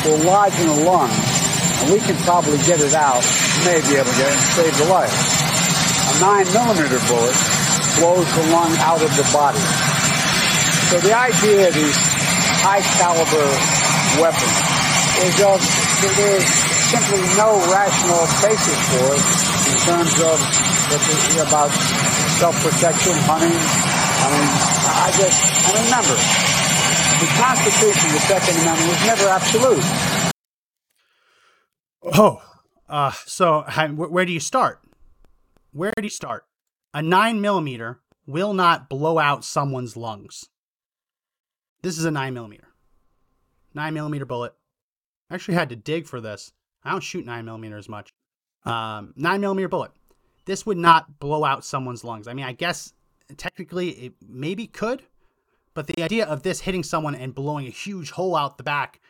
[0.04, 3.24] will lodge in the lung, and we can probably get it out,
[3.63, 5.13] may be able to get it and save the life.
[6.16, 7.36] A 9 millimeter bullet
[7.98, 9.60] blows the lung out of the body.
[10.93, 11.97] So the idea of these
[12.62, 13.49] high caliber
[14.21, 14.58] weapons
[15.25, 15.58] is of
[16.06, 16.45] there is
[16.93, 19.25] simply no rational basis for it
[19.73, 20.38] in terms of
[21.49, 21.73] about
[22.38, 23.58] self-protection, hunting.
[23.58, 24.45] I mean,
[24.86, 25.34] I just,
[25.65, 26.13] I remember,
[27.17, 29.82] the Constitution, the Second Amendment, was never absolute.
[32.03, 32.38] Oh,
[32.88, 34.79] uh, so where do you start?
[35.71, 36.45] Where do you start?
[36.93, 40.49] A nine millimeter will not blow out someone's lungs.
[41.84, 42.67] This is a nine millimeter.
[43.76, 44.54] Nine millimeter bullet.
[45.30, 46.54] I actually had to dig for this.
[46.84, 48.13] I don't shoot nine millimeters as much.
[48.65, 49.91] Um, nine millimeter bullet.
[50.46, 52.28] This would not blow out someone's lungs.
[52.28, 52.93] I mean, I guess
[53.38, 55.04] technically it maybe could,
[55.74, 59.02] but the idea of this hitting someone and blowing a huge hole out the back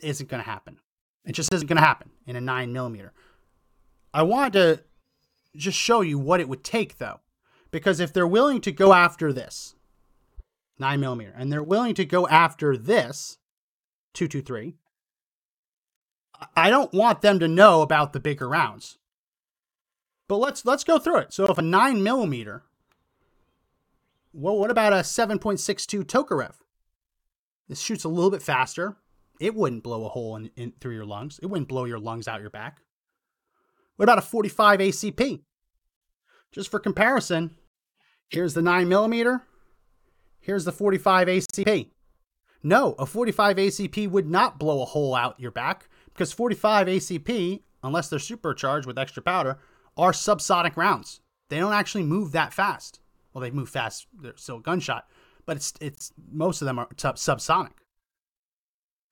[0.00, 0.78] isn't going to happen.
[1.24, 3.12] It just isn't going to happen in a nine millimeter.
[4.12, 4.84] I wanted to
[5.56, 7.20] just show you what it would take though,
[7.70, 9.74] because if they're willing to go after this
[10.78, 13.38] nine millimeter and they're willing to go after this
[14.14, 14.74] 223,
[16.56, 18.98] I don't want them to know about the bigger rounds.
[20.28, 21.32] But let's let's go through it.
[21.32, 22.64] So if a nine millimeter,
[24.32, 26.54] well, what about a 7.62 Tokarev?
[27.68, 28.96] This shoots a little bit faster.
[29.40, 31.40] It wouldn't blow a hole in, in through your lungs.
[31.42, 32.82] It wouldn't blow your lungs out your back.
[33.96, 35.40] What about a 45 ACP?
[36.52, 37.56] Just for comparison,
[38.28, 39.42] here's the 9 millimeter.
[40.48, 41.90] Here's the 45 ACP.
[42.62, 47.60] No, a 45 ACP would not blow a hole out your back because 45 ACP,
[47.82, 49.58] unless they're supercharged with extra powder,
[49.98, 51.20] are subsonic rounds.
[51.50, 52.98] They don't actually move that fast.
[53.34, 54.06] Well, they move fast.
[54.18, 55.06] They're still gunshot,
[55.44, 57.74] but it's it's most of them are sub- subsonic.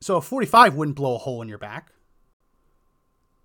[0.01, 1.93] So a 45 wouldn't blow a hole in your back.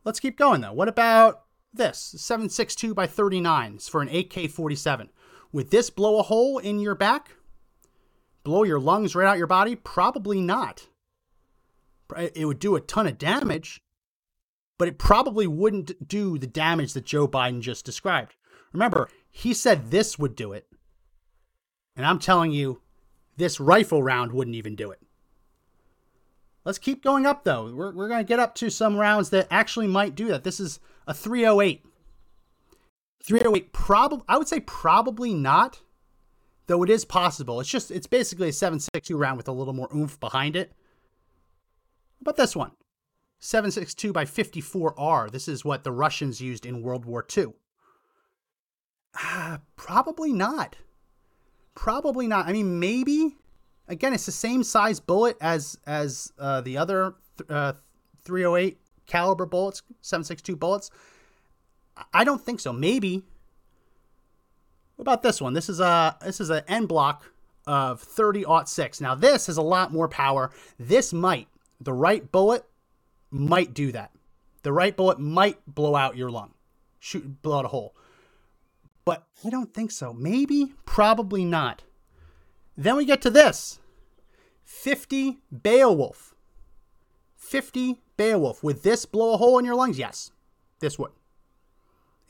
[0.06, 0.72] Let's keep going though.
[0.72, 1.42] What about
[1.74, 2.16] this?
[2.16, 5.10] 762 by 39 is for an AK-47.
[5.52, 7.32] Would this blow a hole in your back?
[8.44, 9.76] Blow your lungs right out your body?
[9.76, 10.88] Probably not.
[12.18, 13.82] It would do a ton of damage,
[14.78, 18.36] but it probably wouldn't do the damage that Joe Biden just described.
[18.74, 20.68] Remember, he said this would do it.
[21.96, 22.82] And I'm telling you,
[23.38, 25.00] this rifle round wouldn't even do it.
[26.64, 27.74] Let's keep going up, though.
[27.74, 30.44] We're, we're going to get up to some rounds that actually might do that.
[30.44, 31.84] This is a 308.
[33.24, 35.82] 308, probably, I would say probably not,
[36.68, 37.60] though it is possible.
[37.60, 40.72] It's just, it's basically a 7.62 round with a little more oomph behind it.
[42.20, 42.72] How about this one?
[43.40, 45.32] 762 by 54R.
[45.32, 47.48] This is what the Russians used in World War II.
[49.20, 50.78] Uh, probably not.
[51.76, 52.48] Probably not.
[52.48, 53.36] I mean, maybe.
[53.88, 57.16] Again, it's the same size bullet as as uh, the other
[57.50, 57.74] uh,
[58.24, 60.92] 308 caliber bullets, 762 bullets.
[62.14, 62.72] I don't think so.
[62.72, 63.24] Maybe.
[65.02, 65.54] What about this one?
[65.54, 67.24] This is a this is an en bloc
[67.66, 69.02] of 30 six.
[69.02, 70.52] Now this has a lot more power.
[70.78, 71.48] This might
[71.80, 72.66] the right bullet
[73.32, 74.12] might do that.
[74.62, 76.54] The right bullet might blow out your lung,
[77.00, 77.96] shoot, blow out a hole.
[79.04, 80.14] But I don't think so.
[80.14, 81.82] Maybe, probably not.
[82.78, 83.80] Then we get to this
[84.66, 86.36] 50 Beowulf.
[87.38, 88.64] 50 Beowulf.
[88.64, 89.98] Would this blow a hole in your lungs?
[89.98, 90.30] Yes,
[90.80, 91.12] this would.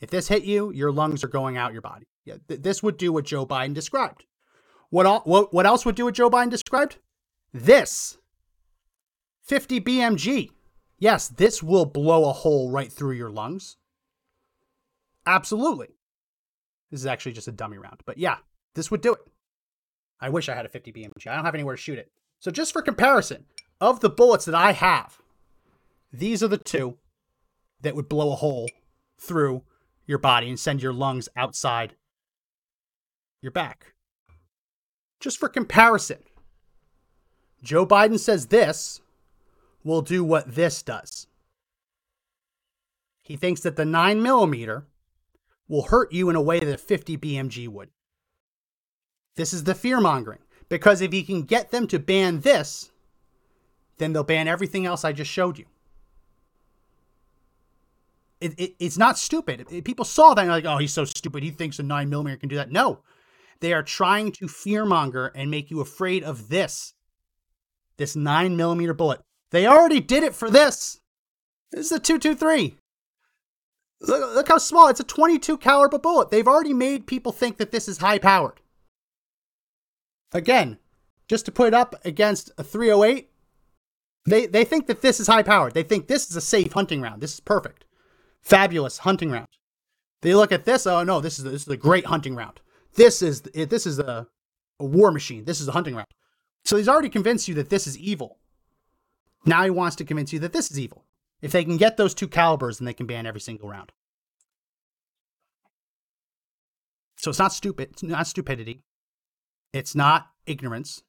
[0.00, 2.06] If this hit you, your lungs are going out your body.
[2.24, 4.24] Yeah, th- this would do what Joe Biden described.
[4.90, 6.98] What, all, what, what else would do what Joe Biden described?
[7.52, 8.18] This
[9.42, 10.50] 50 BMG.
[10.98, 13.76] Yes, this will blow a hole right through your lungs.
[15.26, 15.88] Absolutely.
[16.90, 18.02] This is actually just a dummy round.
[18.04, 18.36] But yeah,
[18.74, 19.20] this would do it.
[20.20, 21.26] I wish I had a 50 BMG.
[21.26, 22.12] I don't have anywhere to shoot it.
[22.38, 23.46] So just for comparison,
[23.80, 25.18] of the bullets that I have,
[26.12, 26.98] these are the two
[27.80, 28.70] that would blow a hole
[29.18, 29.62] through
[30.06, 31.96] your body and send your lungs outside
[33.42, 33.94] your back.
[35.20, 36.18] Just for comparison,
[37.62, 39.00] Joe Biden says this
[39.84, 41.26] will do what this does.
[43.22, 44.86] He thinks that the 9 millimeter
[45.68, 47.90] will hurt you in a way that a 50 BMG would.
[49.36, 50.40] This is the fear mongering.
[50.68, 52.90] Because if he can get them to ban this,
[53.98, 55.66] then they'll ban everything else I just showed you.
[58.42, 59.84] it, it, it's not stupid.
[59.84, 61.42] People saw that and like, oh, he's so stupid.
[61.42, 62.72] He thinks a nine millimeter can do that.
[62.72, 62.98] No,
[63.60, 66.94] they are trying to fearmonger and make you afraid of this,
[67.96, 69.20] this nine millimeter bullet.
[69.50, 71.00] They already did it for this.
[71.70, 72.76] This is a 223.
[74.00, 74.88] Look, look how small.
[74.88, 76.30] It's a 22 caliber bullet.
[76.30, 78.60] They've already made people think that this is high powered.
[80.32, 80.78] Again,
[81.28, 83.30] just to put it up against a 308,
[84.24, 85.74] they, they think that this is high powered.
[85.74, 87.20] They think this is a safe hunting round.
[87.20, 87.84] This is perfect.
[88.40, 89.48] Fabulous hunting round.
[90.22, 92.60] They look at this, oh no, this is, this is a great hunting round.
[92.94, 94.26] This is this is a,
[94.78, 95.44] a war machine.
[95.44, 96.08] This is a hunting round.
[96.64, 98.38] So he's already convinced you that this is evil.
[99.44, 101.04] Now he wants to convince you that this is evil.
[101.40, 103.90] If they can get those two calibers, then they can ban every single round.
[107.16, 107.90] So it's not stupid.
[107.92, 108.82] It's not stupidity.
[109.72, 111.02] It's not ignorance.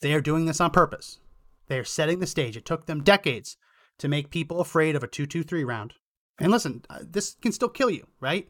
[0.00, 1.18] They are doing this on purpose.
[1.66, 2.56] They are setting the stage.
[2.56, 3.56] It took them decades
[3.98, 5.94] to make people afraid of a 223 round.
[6.40, 8.48] And listen, uh, this can still kill you, right?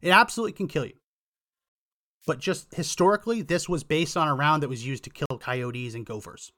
[0.00, 0.94] It absolutely can kill you.
[2.26, 5.94] But just historically, this was based on a round that was used to kill coyotes
[5.94, 6.52] and gophers.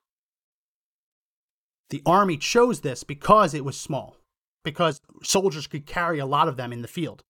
[1.90, 4.16] The Army chose this because it was small,
[4.64, 7.22] because soldiers could carry a lot of them in the field.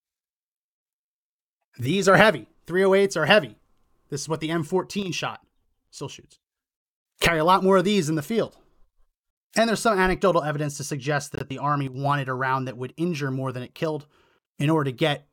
[1.78, 2.46] These are heavy.
[2.66, 3.56] 308s are heavy.
[4.10, 5.40] This is what the M14 shot
[5.90, 6.38] still shoots.
[7.20, 8.56] Carry a lot more of these in the field.
[9.56, 12.94] And there's some anecdotal evidence to suggest that the Army wanted a round that would
[12.96, 14.06] injure more than it killed
[14.58, 15.26] in order to get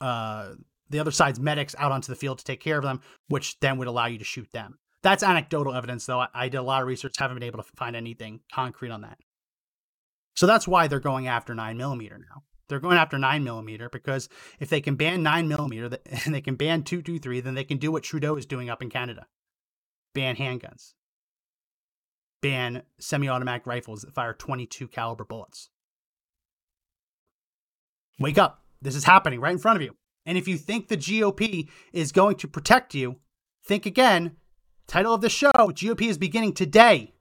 [0.00, 0.50] uh,
[0.90, 3.78] the other side's medics out onto the field to take care of them, which then
[3.78, 4.78] would allow you to shoot them.
[5.02, 6.20] That's anecdotal evidence, though.
[6.20, 9.02] I, I did a lot of research, haven't been able to find anything concrete on
[9.02, 9.18] that.
[10.36, 12.42] So that's why they're going after 9 millimeter now.
[12.68, 16.56] They're going after 9 millimeter because if they can ban 9 millimeter and they can
[16.56, 19.26] ban 223, then they can do what Trudeau is doing up in Canada
[20.14, 20.94] ban handguns,
[22.40, 25.68] ban semi automatic rifles that fire 22 caliber bullets.
[28.18, 28.62] Wake up.
[28.80, 29.96] This is happening right in front of you.
[30.26, 33.16] And if you think the GOP is going to protect you,
[33.64, 34.36] think again.
[34.86, 37.14] Title of the show GOP is beginning today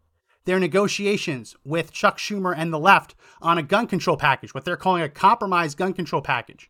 [0.45, 4.75] their negotiations with Chuck Schumer and the left on a gun control package, what they're
[4.75, 6.69] calling a compromise gun control package.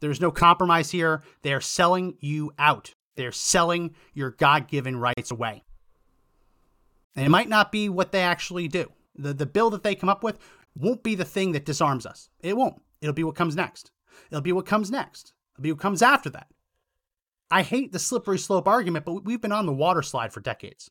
[0.00, 1.22] There's no compromise here.
[1.42, 5.62] They are selling you out, they're selling your God given rights away.
[7.16, 8.90] And it might not be what they actually do.
[9.14, 10.38] The, the bill that they come up with
[10.76, 12.28] won't be the thing that disarms us.
[12.40, 12.82] It won't.
[13.00, 13.92] It'll be what comes next.
[14.30, 15.32] It'll be what comes next.
[15.54, 16.48] It'll be what comes after that.
[17.50, 20.90] I hate the slippery slope argument, but we've been on the water slide for decades.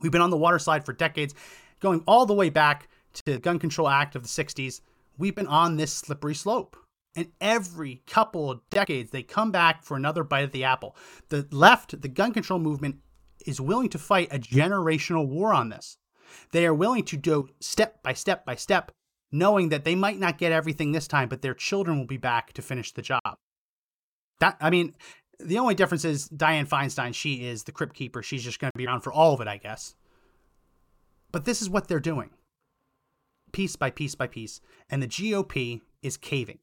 [0.00, 1.34] We've been on the water slide for decades,
[1.80, 4.80] going all the way back to the Gun Control Act of the 60s.
[5.18, 6.76] We've been on this slippery slope.
[7.14, 10.96] And every couple of decades, they come back for another bite of the apple.
[11.28, 12.96] The left, the gun control movement,
[13.44, 15.98] is willing to fight a generational war on this.
[16.52, 18.92] They are willing to do step by step by step
[19.32, 22.52] knowing that they might not get everything this time, but their children will be back
[22.52, 23.38] to finish the job.
[24.40, 24.94] That I mean,
[25.40, 28.22] the only difference is Dianne Feinstein, she is the crypt keeper.
[28.22, 29.94] She's just going to be around for all of it, I guess.
[31.32, 32.30] But this is what they're doing.
[33.52, 36.58] Piece by piece by piece, and the GOP is caving.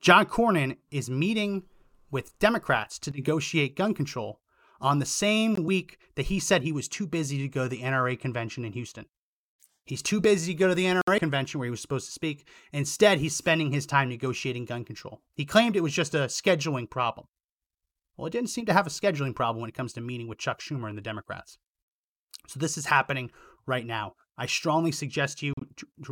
[0.00, 1.64] John Cornyn is meeting
[2.10, 4.40] with Democrats to negotiate gun control
[4.80, 7.82] on the same week that he said he was too busy to go to the
[7.82, 9.06] NRA convention in Houston.
[9.84, 12.46] He's too busy to go to the NRA convention where he was supposed to speak.
[12.72, 15.20] Instead, he's spending his time negotiating gun control.
[15.34, 17.26] He claimed it was just a scheduling problem.
[18.16, 20.38] Well, it didn't seem to have a scheduling problem when it comes to meeting with
[20.38, 21.58] Chuck Schumer and the Democrats.
[22.46, 23.30] So this is happening
[23.66, 24.14] right now.
[24.38, 25.52] I strongly suggest you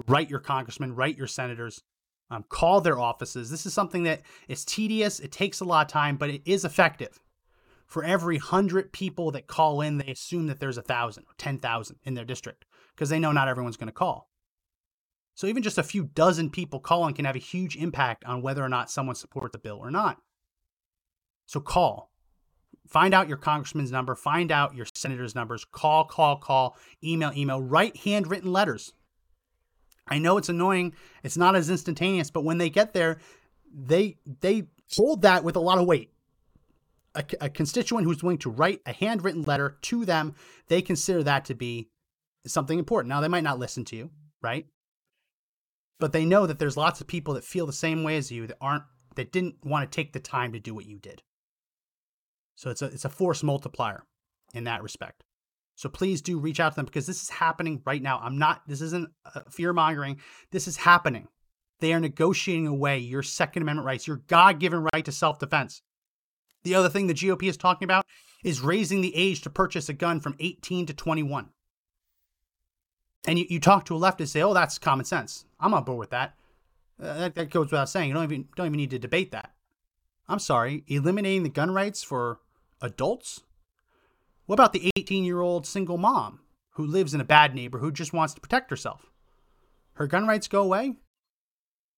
[0.07, 1.83] write your congressmen, write your senators,
[2.31, 3.51] um, call their offices.
[3.51, 5.19] This is something that is tedious.
[5.19, 7.21] It takes a lot of time, but it is effective.
[7.87, 11.59] For every hundred people that call in, they assume that there's a thousand or ten
[11.59, 12.65] thousand in their district
[13.03, 14.31] because they know not everyone's going to call.
[15.35, 18.63] So even just a few dozen people calling can have a huge impact on whether
[18.63, 20.19] or not someone supports the bill or not.
[21.47, 22.13] So call.
[22.87, 27.61] Find out your congressman's number, find out your senator's numbers, call, call, call, email, email,
[27.61, 28.93] write handwritten letters.
[30.07, 33.19] I know it's annoying, it's not as instantaneous, but when they get there,
[33.75, 36.13] they they hold that with a lot of weight.
[37.17, 40.37] A, a constituent who's willing to write a handwritten letter to them,
[40.69, 41.89] they consider that to be
[42.47, 43.09] something important.
[43.09, 44.11] Now, they might not listen to you,
[44.43, 44.67] right?
[46.01, 48.47] But they know that there's lots of people that feel the same way as you
[48.47, 48.85] that aren't
[49.15, 51.23] that didn't want to take the time to do what you did.
[52.57, 54.05] So it's a it's a force multiplier
[54.55, 55.23] in that respect.
[55.77, 58.19] So please do reach out to them because this is happening right now.
[58.23, 59.11] I'm not this isn't
[59.51, 60.21] fear mongering.
[60.51, 61.29] This is happening.
[61.81, 65.83] They are negotiating away your Second Amendment rights, your God given right to self defense.
[66.63, 68.07] The other thing the GOP is talking about
[68.45, 71.51] is raising the age to purchase a gun from 18 to 21.
[73.25, 75.45] And you, you talk to a leftist, and say, oh, that's common sense.
[75.61, 76.35] I'm on board with that.
[77.01, 78.09] Uh, that, that goes without saying.
[78.09, 79.53] You don't even don't even need to debate that.
[80.29, 82.41] I'm sorry, eliminating the gun rights for
[82.81, 83.43] adults?
[84.47, 86.41] What about the 18 year old single mom
[86.73, 89.07] who lives in a bad neighborhood just wants to protect herself?
[89.95, 90.97] Her gun rights go away?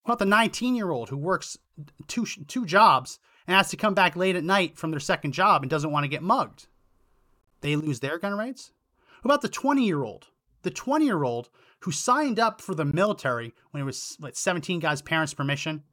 [0.03, 1.59] What about the 19 year old who works
[2.07, 5.63] two, two jobs and has to come back late at night from their second job
[5.63, 6.67] and doesn't want to get mugged?
[7.61, 8.73] They lose their gun rights?
[9.23, 10.29] What about the 20 year old?
[10.65, 11.49] The 20 year old
[11.81, 15.85] who signed up for the military when he was like 17 guys' parents' permission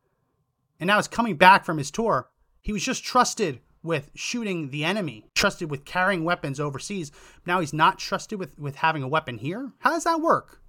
[0.80, 2.30] and now is coming back from his tour.
[2.62, 7.12] He was just trusted with shooting the enemy, trusted with carrying weapons overseas.
[7.46, 9.72] Now he's not trusted with, with having a weapon here?
[9.80, 10.62] How does that work?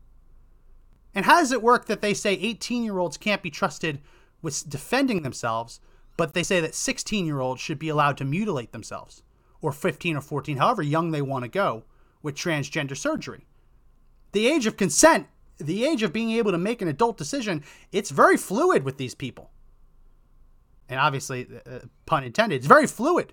[1.14, 4.00] And how does it work that they say 18 year olds can't be trusted
[4.40, 5.80] with defending themselves,
[6.16, 9.22] but they say that 16 year olds should be allowed to mutilate themselves,
[9.60, 11.84] or 15 or 14, however young they want to go,
[12.22, 13.46] with transgender surgery?
[14.32, 15.28] The age of consent,
[15.58, 17.62] the age of being able to make an adult decision,
[17.92, 19.50] it's very fluid with these people
[20.92, 23.32] and obviously, uh, pun intended, it's very fluid.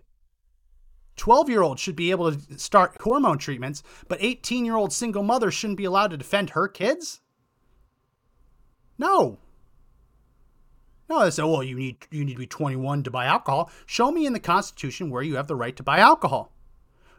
[1.18, 5.24] 12 year olds should be able to start hormone treatments, but 18 year old single
[5.24, 7.20] mother shouldn't be allowed to defend her kids?
[8.98, 9.40] No.
[11.10, 13.70] No, they say, well, you need you need to be 21 to buy alcohol.
[13.86, 16.54] Show me in the Constitution where you have the right to buy alcohol.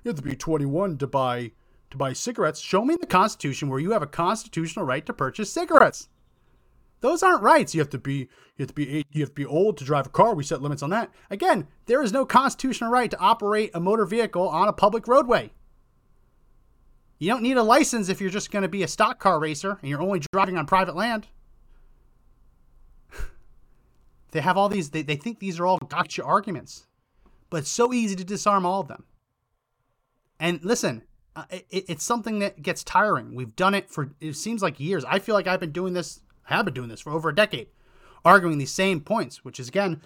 [0.02, 1.52] You have to be 21 to buy
[1.90, 2.60] to buy cigarettes.
[2.60, 6.08] Show me the Constitution where you have a constitutional right to purchase cigarettes.
[7.00, 7.74] Those aren't rights.
[7.74, 10.06] You have to be you have to be you have to be old to drive
[10.06, 10.34] a car.
[10.34, 11.10] We set limits on that.
[11.30, 15.50] Again, there is no constitutional right to operate a motor vehicle on a public roadway.
[17.18, 19.78] You don't need a license if you're just going to be a stock car racer
[19.80, 21.28] and you're only driving on private land.
[24.32, 26.86] they have all these they, they think these are all gotcha arguments.
[27.48, 29.04] But it's so easy to disarm all of them.
[30.38, 31.02] And listen,
[31.50, 33.34] it, it's something that gets tiring.
[33.34, 35.04] We've done it for it seems like years.
[35.04, 36.20] I feel like I've been doing this
[36.50, 37.68] I have been doing this for over a decade,
[38.24, 40.02] arguing these same points, which is again,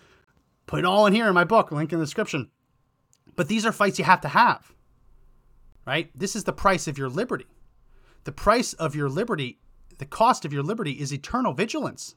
[0.66, 2.50] put it all in here in my book, link in the description.
[3.34, 4.72] But these are fights you have to have,
[5.86, 6.10] right?
[6.14, 7.46] This is the price of your liberty.
[8.24, 9.58] The price of your liberty,
[9.98, 12.14] the cost of your liberty is eternal vigilance.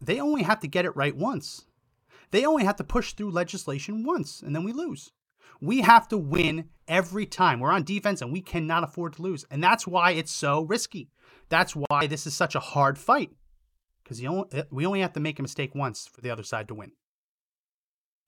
[0.00, 1.66] They only have to get it right once.
[2.30, 5.12] They only have to push through legislation once, and then we lose.
[5.60, 7.60] We have to win every time.
[7.60, 9.44] We're on defense and we cannot afford to lose.
[9.50, 11.10] And that's why it's so risky.
[11.48, 13.30] That's why this is such a hard fight.
[14.02, 14.22] Because
[14.70, 16.92] we only have to make a mistake once for the other side to win.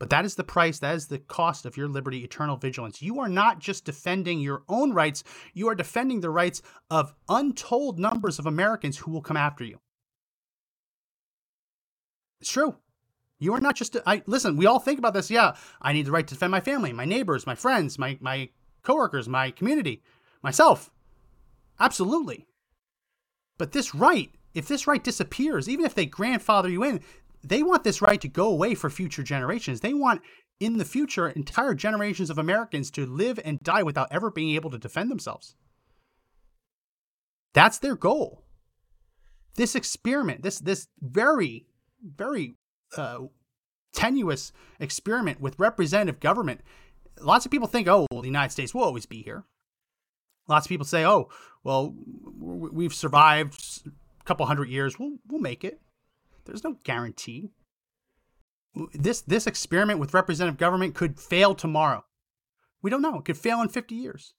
[0.00, 3.02] But that is the price, that is the cost of your liberty, eternal vigilance.
[3.02, 7.98] You are not just defending your own rights, you are defending the rights of untold
[7.98, 9.80] numbers of Americans who will come after you.
[12.40, 12.76] It's true.
[13.38, 15.30] You are not just I listen, we all think about this.
[15.30, 18.50] Yeah, I need the right to defend my family, my neighbors, my friends, my my
[18.82, 20.02] coworkers, my community,
[20.42, 20.90] myself.
[21.78, 22.46] Absolutely.
[23.56, 27.00] But this right, if this right disappears, even if they grandfather you in,
[27.44, 29.80] they want this right to go away for future generations.
[29.80, 30.22] They want
[30.58, 34.70] in the future entire generations of Americans to live and die without ever being able
[34.70, 35.54] to defend themselves.
[37.54, 38.44] That's their goal.
[39.54, 41.66] This experiment, this this very
[42.02, 42.54] very
[42.96, 43.18] uh,
[43.92, 46.60] tenuous experiment with representative government.
[47.20, 49.44] Lots of people think, oh, well, the United States will always be here.
[50.48, 51.28] Lots of people say, oh,
[51.62, 51.94] well,
[52.38, 54.98] we've survived a couple hundred years.
[54.98, 55.80] We'll, we'll make it.
[56.44, 57.50] There's no guarantee.
[58.94, 62.04] This, this experiment with representative government could fail tomorrow.
[62.80, 63.18] We don't know.
[63.18, 64.34] It could fail in 50 years.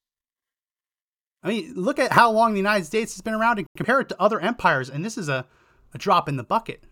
[1.44, 4.10] I mean, look at how long the United States has been around and compare it
[4.10, 5.46] to other empires, and this is a,
[5.94, 6.84] a drop in the bucket.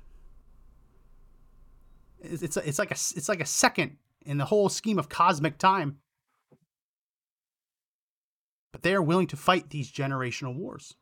[2.22, 6.00] It's, it's, like a it's like a second in the whole scheme of cosmic time
[8.78, 10.94] but they are willing to fight these generational wars.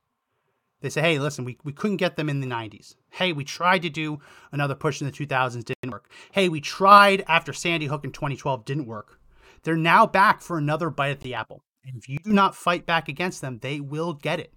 [0.80, 2.96] They say, hey, listen, we, we couldn't get them in the 90s.
[3.10, 4.20] Hey, we tried to do
[4.54, 6.10] another push in the 2000s, didn't work.
[6.32, 9.20] Hey, we tried after Sandy Hook in 2012, didn't work.
[9.64, 11.64] They're now back for another bite at the apple.
[11.84, 14.54] And if you do not fight back against them, they will get it.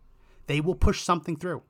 [0.46, 1.62] They will push something through.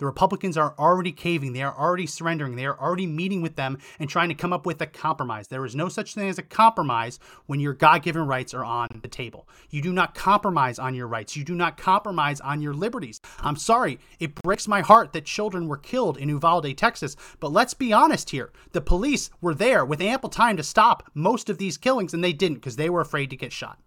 [0.00, 1.52] The Republicans are already caving.
[1.52, 2.56] They are already surrendering.
[2.56, 5.48] They are already meeting with them and trying to come up with a compromise.
[5.48, 8.88] There is no such thing as a compromise when your God given rights are on
[9.02, 9.46] the table.
[9.68, 11.36] You do not compromise on your rights.
[11.36, 13.20] You do not compromise on your liberties.
[13.40, 13.98] I'm sorry.
[14.18, 17.14] It breaks my heart that children were killed in Uvalde, Texas.
[17.38, 18.52] But let's be honest here.
[18.72, 22.32] The police were there with ample time to stop most of these killings, and they
[22.32, 23.78] didn't because they were afraid to get shot.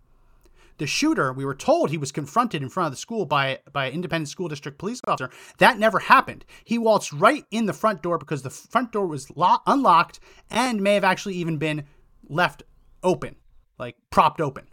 [0.77, 3.85] The shooter, we were told he was confronted in front of the school by, by
[3.85, 5.29] an independent school district police officer.
[5.59, 6.45] That never happened.
[6.65, 10.19] He waltzed right in the front door because the front door was lo- unlocked
[10.49, 11.85] and may have actually even been
[12.27, 12.63] left
[13.03, 13.35] open,
[13.77, 14.67] like propped open.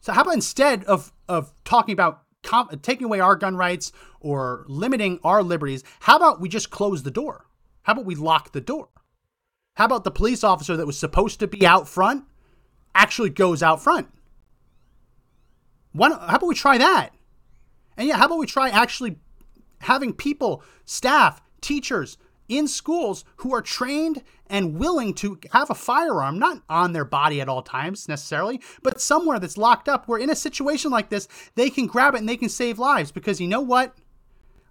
[0.00, 4.64] So how about instead of of talking about comp- taking away our gun rights or
[4.68, 7.46] limiting our liberties, how about we just close the door?
[7.82, 8.88] How about we lock the door?
[9.74, 12.24] How about the police officer that was supposed to be out front
[12.94, 14.08] actually goes out front?
[15.92, 17.10] Why how about we try that?
[17.96, 19.16] And yeah, how about we try actually
[19.80, 22.16] having people, staff, teachers
[22.48, 27.40] in schools who are trained and willing to have a firearm, not on their body
[27.40, 31.28] at all times necessarily, but somewhere that's locked up where in a situation like this,
[31.54, 33.12] they can grab it and they can save lives.
[33.12, 33.96] Because you know what?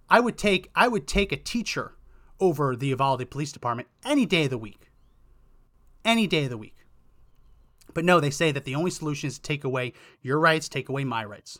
[0.08, 1.96] I would take I would take a teacher
[2.38, 4.90] over the Uvalde Police Department any day of the week.
[6.04, 6.81] Any day of the week.
[7.94, 10.88] But no, they say that the only solution is to take away your rights, take
[10.88, 11.58] away my rights.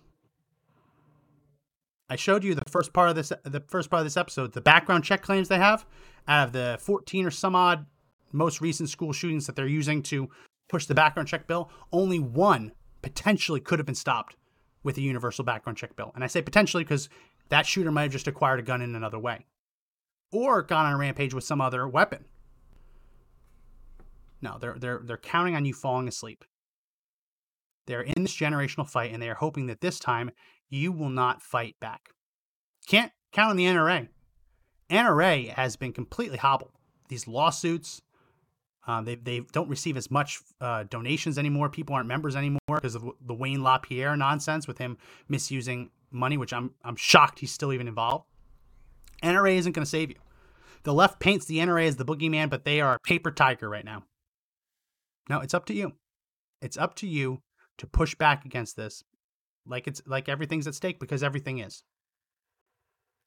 [2.08, 4.60] I showed you the first part of this the first part of this episode, the
[4.60, 5.86] background check claims they have
[6.28, 7.86] out of the 14 or some odd
[8.32, 10.28] most recent school shootings that they're using to
[10.68, 12.72] push the background check bill, only one
[13.02, 14.36] potentially could have been stopped
[14.82, 16.12] with a universal background check bill.
[16.14, 17.08] And I say potentially because
[17.48, 19.46] that shooter might have just acquired a gun in another way
[20.32, 22.24] or gone on a rampage with some other weapon.
[24.42, 26.44] No, they're they're they're counting on you falling asleep.
[27.86, 30.30] They're in this generational fight and they are hoping that this time
[30.68, 32.10] you will not fight back.
[32.86, 34.08] Can't count on the NRA.
[34.90, 36.72] NRA has been completely hobbled.
[37.08, 38.02] These lawsuits,
[38.86, 41.68] uh, they, they don't receive as much uh, donations anymore.
[41.68, 46.52] People aren't members anymore because of the Wayne LaPierre nonsense with him misusing money, which
[46.52, 48.26] I'm, I'm shocked he's still even involved.
[49.22, 50.16] NRA isn't going to save you.
[50.82, 53.84] The left paints the NRA as the boogeyman, but they are a paper tiger right
[53.84, 54.04] now.
[55.28, 55.92] No, it's up to you.
[56.60, 57.42] It's up to you
[57.78, 59.04] to push back against this
[59.66, 61.82] like it's like everything's at stake because everything is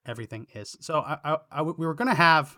[0.05, 2.57] everything is so i, I, I we were going to have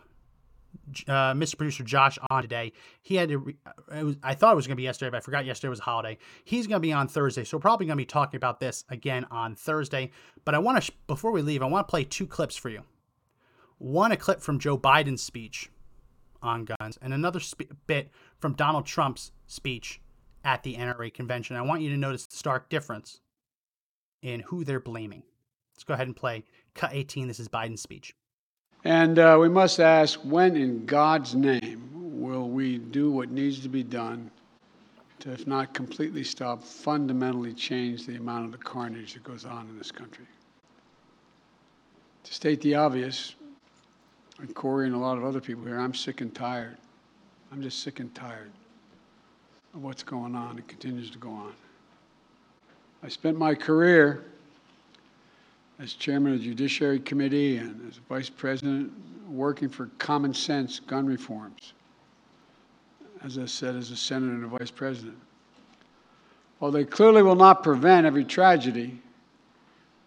[1.07, 1.57] uh, Mr.
[1.57, 2.73] Producer Josh on today.
[3.01, 3.37] He had to.
[3.39, 3.57] Re-
[3.89, 5.83] was, I thought it was going to be yesterday, but I forgot yesterday was a
[5.83, 6.17] holiday.
[6.43, 8.83] He's going to be on Thursday, so we're probably going to be talking about this
[8.89, 10.11] again on Thursday.
[10.45, 12.83] But I want to, before we leave, I want to play two clips for you.
[13.79, 15.71] One, a clip from Joe Biden's speech
[16.41, 17.39] on guns, and another
[17.85, 18.09] bit
[18.39, 20.01] from Donald Trump's speech
[20.43, 21.55] at the NRA convention.
[21.55, 23.19] I want you to notice the stark difference
[24.21, 25.23] in who they're blaming.
[25.75, 27.27] Let's go ahead and play cut 18.
[27.27, 28.15] This is Biden's speech.
[28.83, 33.69] And uh, we must ask when, in God's name, will we do what needs to
[33.69, 34.31] be done
[35.19, 39.67] to, if not completely stop, fundamentally change the amount of the carnage that goes on
[39.67, 40.25] in this country?
[42.23, 43.35] To state the obvious,
[44.39, 46.77] and Corey and a lot of other people here, I'm sick and tired.
[47.51, 48.51] I'm just sick and tired
[49.73, 51.53] of what's going on and continues to go on.
[53.03, 54.25] I spent my career
[55.79, 58.91] as chairman of the Judiciary Committee and as vice president
[59.29, 61.73] working for common sense gun reforms.
[63.23, 65.17] As I said, as a senator and a vice president.
[66.59, 68.99] While they clearly will not prevent every tragedy,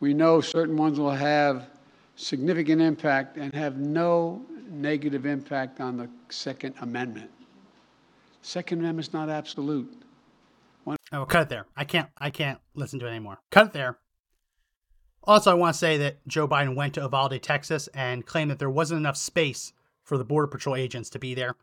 [0.01, 1.67] we know certain ones will have
[2.21, 7.31] significant impact and have no negative impact on the Second Amendment.
[8.43, 9.91] Second Amendment is not absolute.
[11.13, 11.67] Oh, cut it there.
[11.77, 12.09] I can't.
[12.19, 13.39] I can't listen to it anymore.
[13.51, 13.99] Cut it there.
[15.25, 18.59] Also, I want to say that Joe Biden went to Uvalde, Texas, and claimed that
[18.59, 19.73] there wasn't enough space
[20.05, 21.57] for the Border Patrol agents to be there.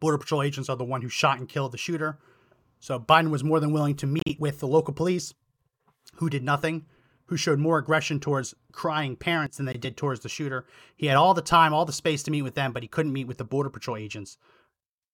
[0.00, 2.18] Border Patrol agents are the one who shot and killed the shooter.
[2.80, 5.34] So Biden was more than willing to meet with the local police,
[6.16, 6.86] who did nothing,
[7.32, 10.66] who showed more aggression towards crying parents than they did towards the shooter.
[10.94, 13.14] He had all the time, all the space to meet with them, but he couldn't
[13.14, 14.36] meet with the Border Patrol agents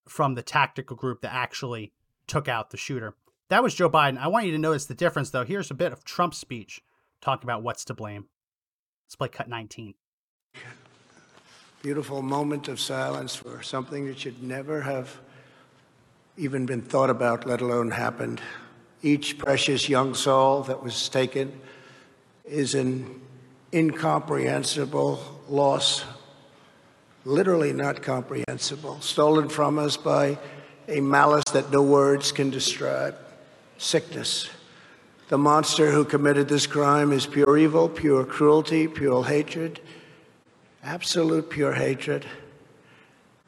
[0.09, 1.93] from the tactical group that actually
[2.27, 3.15] took out the shooter.
[3.51, 4.19] That was Joe Biden.
[4.19, 5.45] I want you to notice the difference, though.
[5.45, 6.83] Here's a bit of Trump's speech
[7.21, 8.27] talking about what's to blame.
[9.07, 9.95] Let's play cut 19.
[11.83, 15.19] Beautiful moment of silence for something that should never have
[16.37, 18.41] even been thought about, let alone happened.
[19.05, 21.61] Each precious young soul that was taken
[22.49, 23.21] is an
[23.73, 26.05] incomprehensible loss,
[27.25, 30.39] literally not comprehensible, stolen from us by
[30.89, 33.17] a malice that no words can describe
[33.77, 34.49] sickness.
[35.29, 39.81] The monster who committed this crime is pure evil, pure cruelty, pure hatred,
[40.83, 42.25] absolute pure hatred.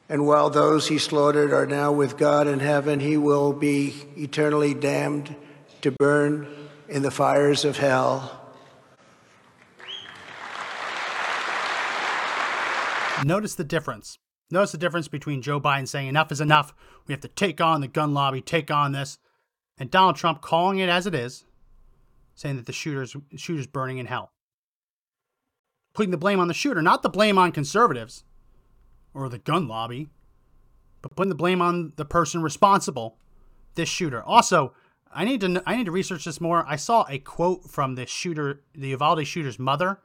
[0.07, 4.73] And while those he slaughtered are now with God in heaven, he will be eternally
[4.73, 5.35] damned
[5.81, 6.47] to burn
[6.87, 8.40] in the fires of hell.
[13.23, 14.17] Notice the difference.
[14.49, 16.73] Notice the difference between Joe Biden saying enough is enough.
[17.07, 19.17] We have to take on the gun lobby, take on this
[19.81, 21.43] and Donald Trump calling it as it is,
[22.35, 24.31] saying that the shooter's shooter's burning in hell.
[25.95, 28.23] Putting the blame on the shooter, not the blame on conservatives
[29.11, 30.07] or the gun lobby,
[31.01, 33.17] but putting the blame on the person responsible,
[33.73, 34.21] this shooter.
[34.21, 34.73] Also,
[35.11, 36.63] I need to I need to research this more.
[36.67, 39.99] I saw a quote from the shooter, the Uvalde shooter's mother,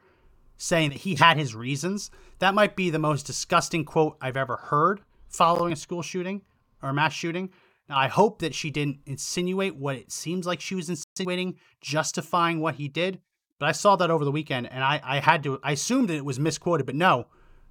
[0.57, 2.11] saying that he had his reasons.
[2.39, 6.43] That might be the most disgusting quote I've ever heard following a school shooting
[6.83, 7.51] or mass shooting.
[7.89, 12.61] Now, I hope that she didn't insinuate what it seems like she was insinuating, justifying
[12.61, 13.21] what he did.
[13.59, 16.17] But I saw that over the weekend, and I, I had to I assumed that
[16.17, 17.27] it was misquoted, but no,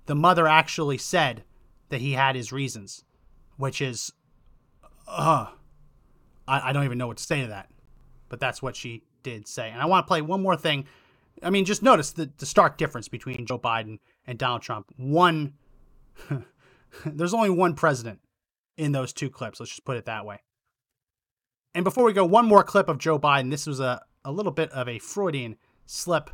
[0.05, 1.43] the mother actually said
[1.89, 3.03] that he had his reasons,
[3.57, 4.11] which is,
[5.07, 5.47] uh,
[6.47, 7.69] I, I don't even know what to say to that.
[8.29, 9.69] But that's what she did say.
[9.69, 10.85] And I want to play one more thing.
[11.43, 14.87] I mean, just notice the, the stark difference between Joe Biden and Donald Trump.
[14.97, 15.53] One,
[17.05, 18.19] there's only one president
[18.77, 19.59] in those two clips.
[19.59, 20.39] Let's just put it that way.
[21.73, 23.51] And before we go, one more clip of Joe Biden.
[23.51, 26.29] This was a, a little bit of a Freudian slip.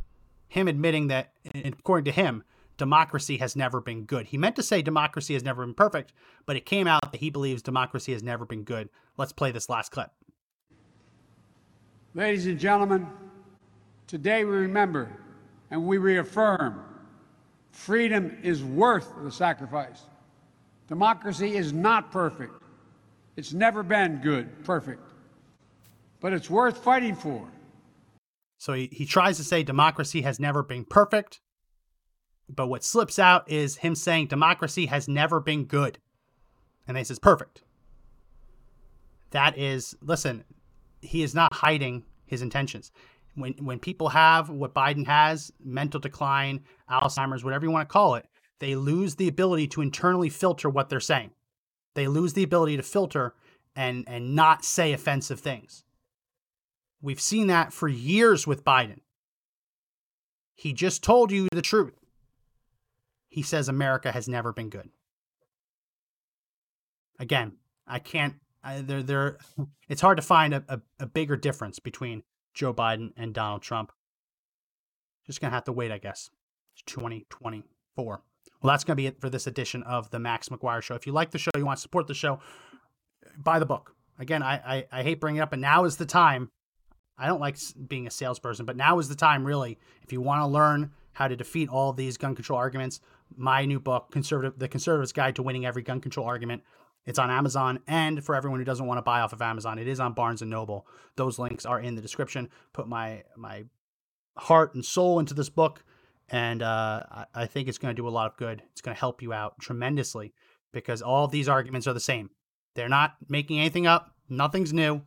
[0.47, 2.43] Him admitting that, according to him,
[2.77, 4.27] democracy has never been good.
[4.27, 6.13] He meant to say democracy has never been perfect,
[6.45, 8.89] but it came out that he believes democracy has never been good.
[9.17, 10.11] Let's play this last clip.
[12.13, 13.07] Ladies and gentlemen,
[14.11, 15.09] today we remember
[15.69, 16.83] and we reaffirm
[17.71, 20.01] freedom is worth the sacrifice.
[20.89, 22.51] Democracy is not perfect.
[23.37, 25.01] It's never been good, perfect.
[26.19, 27.47] But it's worth fighting for.
[28.57, 31.39] So he, he tries to say democracy has never been perfect,
[32.49, 35.99] but what slips out is him saying democracy has never been good.
[36.85, 37.61] And they says perfect.
[39.29, 40.43] That is, listen,
[40.99, 42.91] he is not hiding his intentions.
[43.35, 48.15] When when people have what Biden has, mental decline, Alzheimer's, whatever you want to call
[48.15, 48.25] it,
[48.59, 51.31] they lose the ability to internally filter what they're saying.
[51.95, 53.33] They lose the ability to filter
[53.75, 55.83] and and not say offensive things.
[57.01, 58.99] We've seen that for years with Biden.
[60.55, 62.01] He just told you the truth
[63.31, 64.89] he says America has never been good.
[67.17, 67.53] Again,
[67.87, 68.35] I can't.
[68.63, 69.37] I, there, there.
[69.89, 72.23] It's hard to find a, a, a bigger difference between
[72.53, 73.91] Joe Biden and Donald Trump.
[75.25, 76.29] Just gonna have to wait, I guess.
[76.73, 78.21] It's 2024.
[78.61, 80.95] Well, that's gonna be it for this edition of the Max McGuire Show.
[80.95, 82.39] If you like the show, you want to support the show,
[83.37, 83.95] buy the book.
[84.19, 86.51] Again, I, I, I hate bringing it up, but now is the time.
[87.17, 89.77] I don't like being a salesperson, but now is the time, really.
[90.03, 92.99] If you want to learn how to defeat all these gun control arguments,
[93.35, 96.63] my new book, Conservative The Conservative's Guide to Winning Every Gun Control Argument.
[97.05, 99.87] It's on Amazon, and for everyone who doesn't want to buy off of Amazon, it
[99.87, 100.85] is on Barnes and Noble.
[101.15, 102.49] Those links are in the description.
[102.73, 103.65] Put my my
[104.37, 105.83] heart and soul into this book,
[106.29, 108.61] and uh, I think it's going to do a lot of good.
[108.71, 110.33] It's going to help you out tremendously
[110.71, 112.29] because all these arguments are the same.
[112.75, 114.13] They're not making anything up.
[114.29, 115.01] Nothing's new.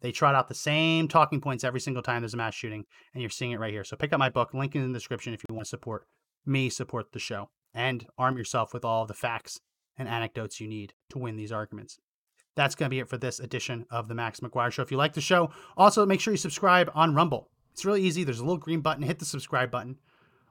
[0.00, 3.22] They trot out the same talking points every single time there's a mass shooting, and
[3.22, 3.84] you're seeing it right here.
[3.84, 4.54] So pick up my book.
[4.54, 6.06] Link in the description if you want to support
[6.46, 9.60] me support the show and arm yourself with all the facts
[9.98, 11.98] and anecdotes you need to win these arguments.
[12.54, 14.82] That's going to be it for this edition of the Max McGuire Show.
[14.82, 17.50] If you like the show, also make sure you subscribe on Rumble.
[17.72, 18.24] It's really easy.
[18.24, 19.02] There's a little green button.
[19.02, 19.98] Hit the subscribe button.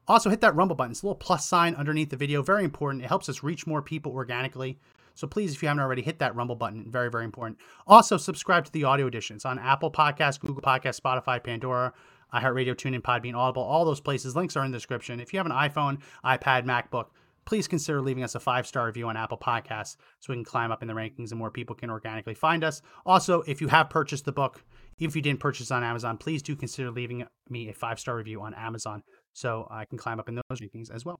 [0.07, 0.91] Also, hit that Rumble button.
[0.91, 2.43] It's a little plus sign underneath the video.
[2.43, 3.03] Very important.
[3.03, 4.77] It helps us reach more people organically.
[5.15, 6.91] So please, if you haven't already, hit that Rumble button.
[6.91, 7.57] Very, very important.
[7.87, 9.37] Also, subscribe to the audio edition.
[9.37, 11.93] It's on Apple Podcasts, Google Podcasts, Spotify, Pandora,
[12.33, 14.35] iHeartRadio, TuneIn, Podbean, Audible, all those places.
[14.35, 15.19] Links are in the description.
[15.19, 17.07] If you have an iPhone, iPad, MacBook,
[17.45, 20.71] please consider leaving us a five star review on Apple Podcasts so we can climb
[20.71, 22.81] up in the rankings and more people can organically find us.
[23.05, 24.63] Also, if you have purchased the book,
[24.99, 28.41] if you didn't purchase on Amazon, please do consider leaving me a five star review
[28.41, 31.19] on Amazon so I can climb up in those rankings as well.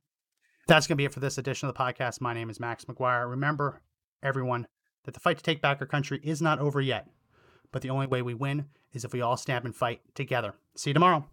[0.68, 2.22] That's going to be it for this edition of the podcast.
[2.22, 3.30] My name is Max McGuire.
[3.30, 3.82] Remember,
[4.24, 4.66] everyone,
[5.04, 7.08] that the fight to take back our country is not over yet.
[7.72, 10.56] But the only way we win is if we all stand and fight together.
[10.76, 11.26] See you tomorrow.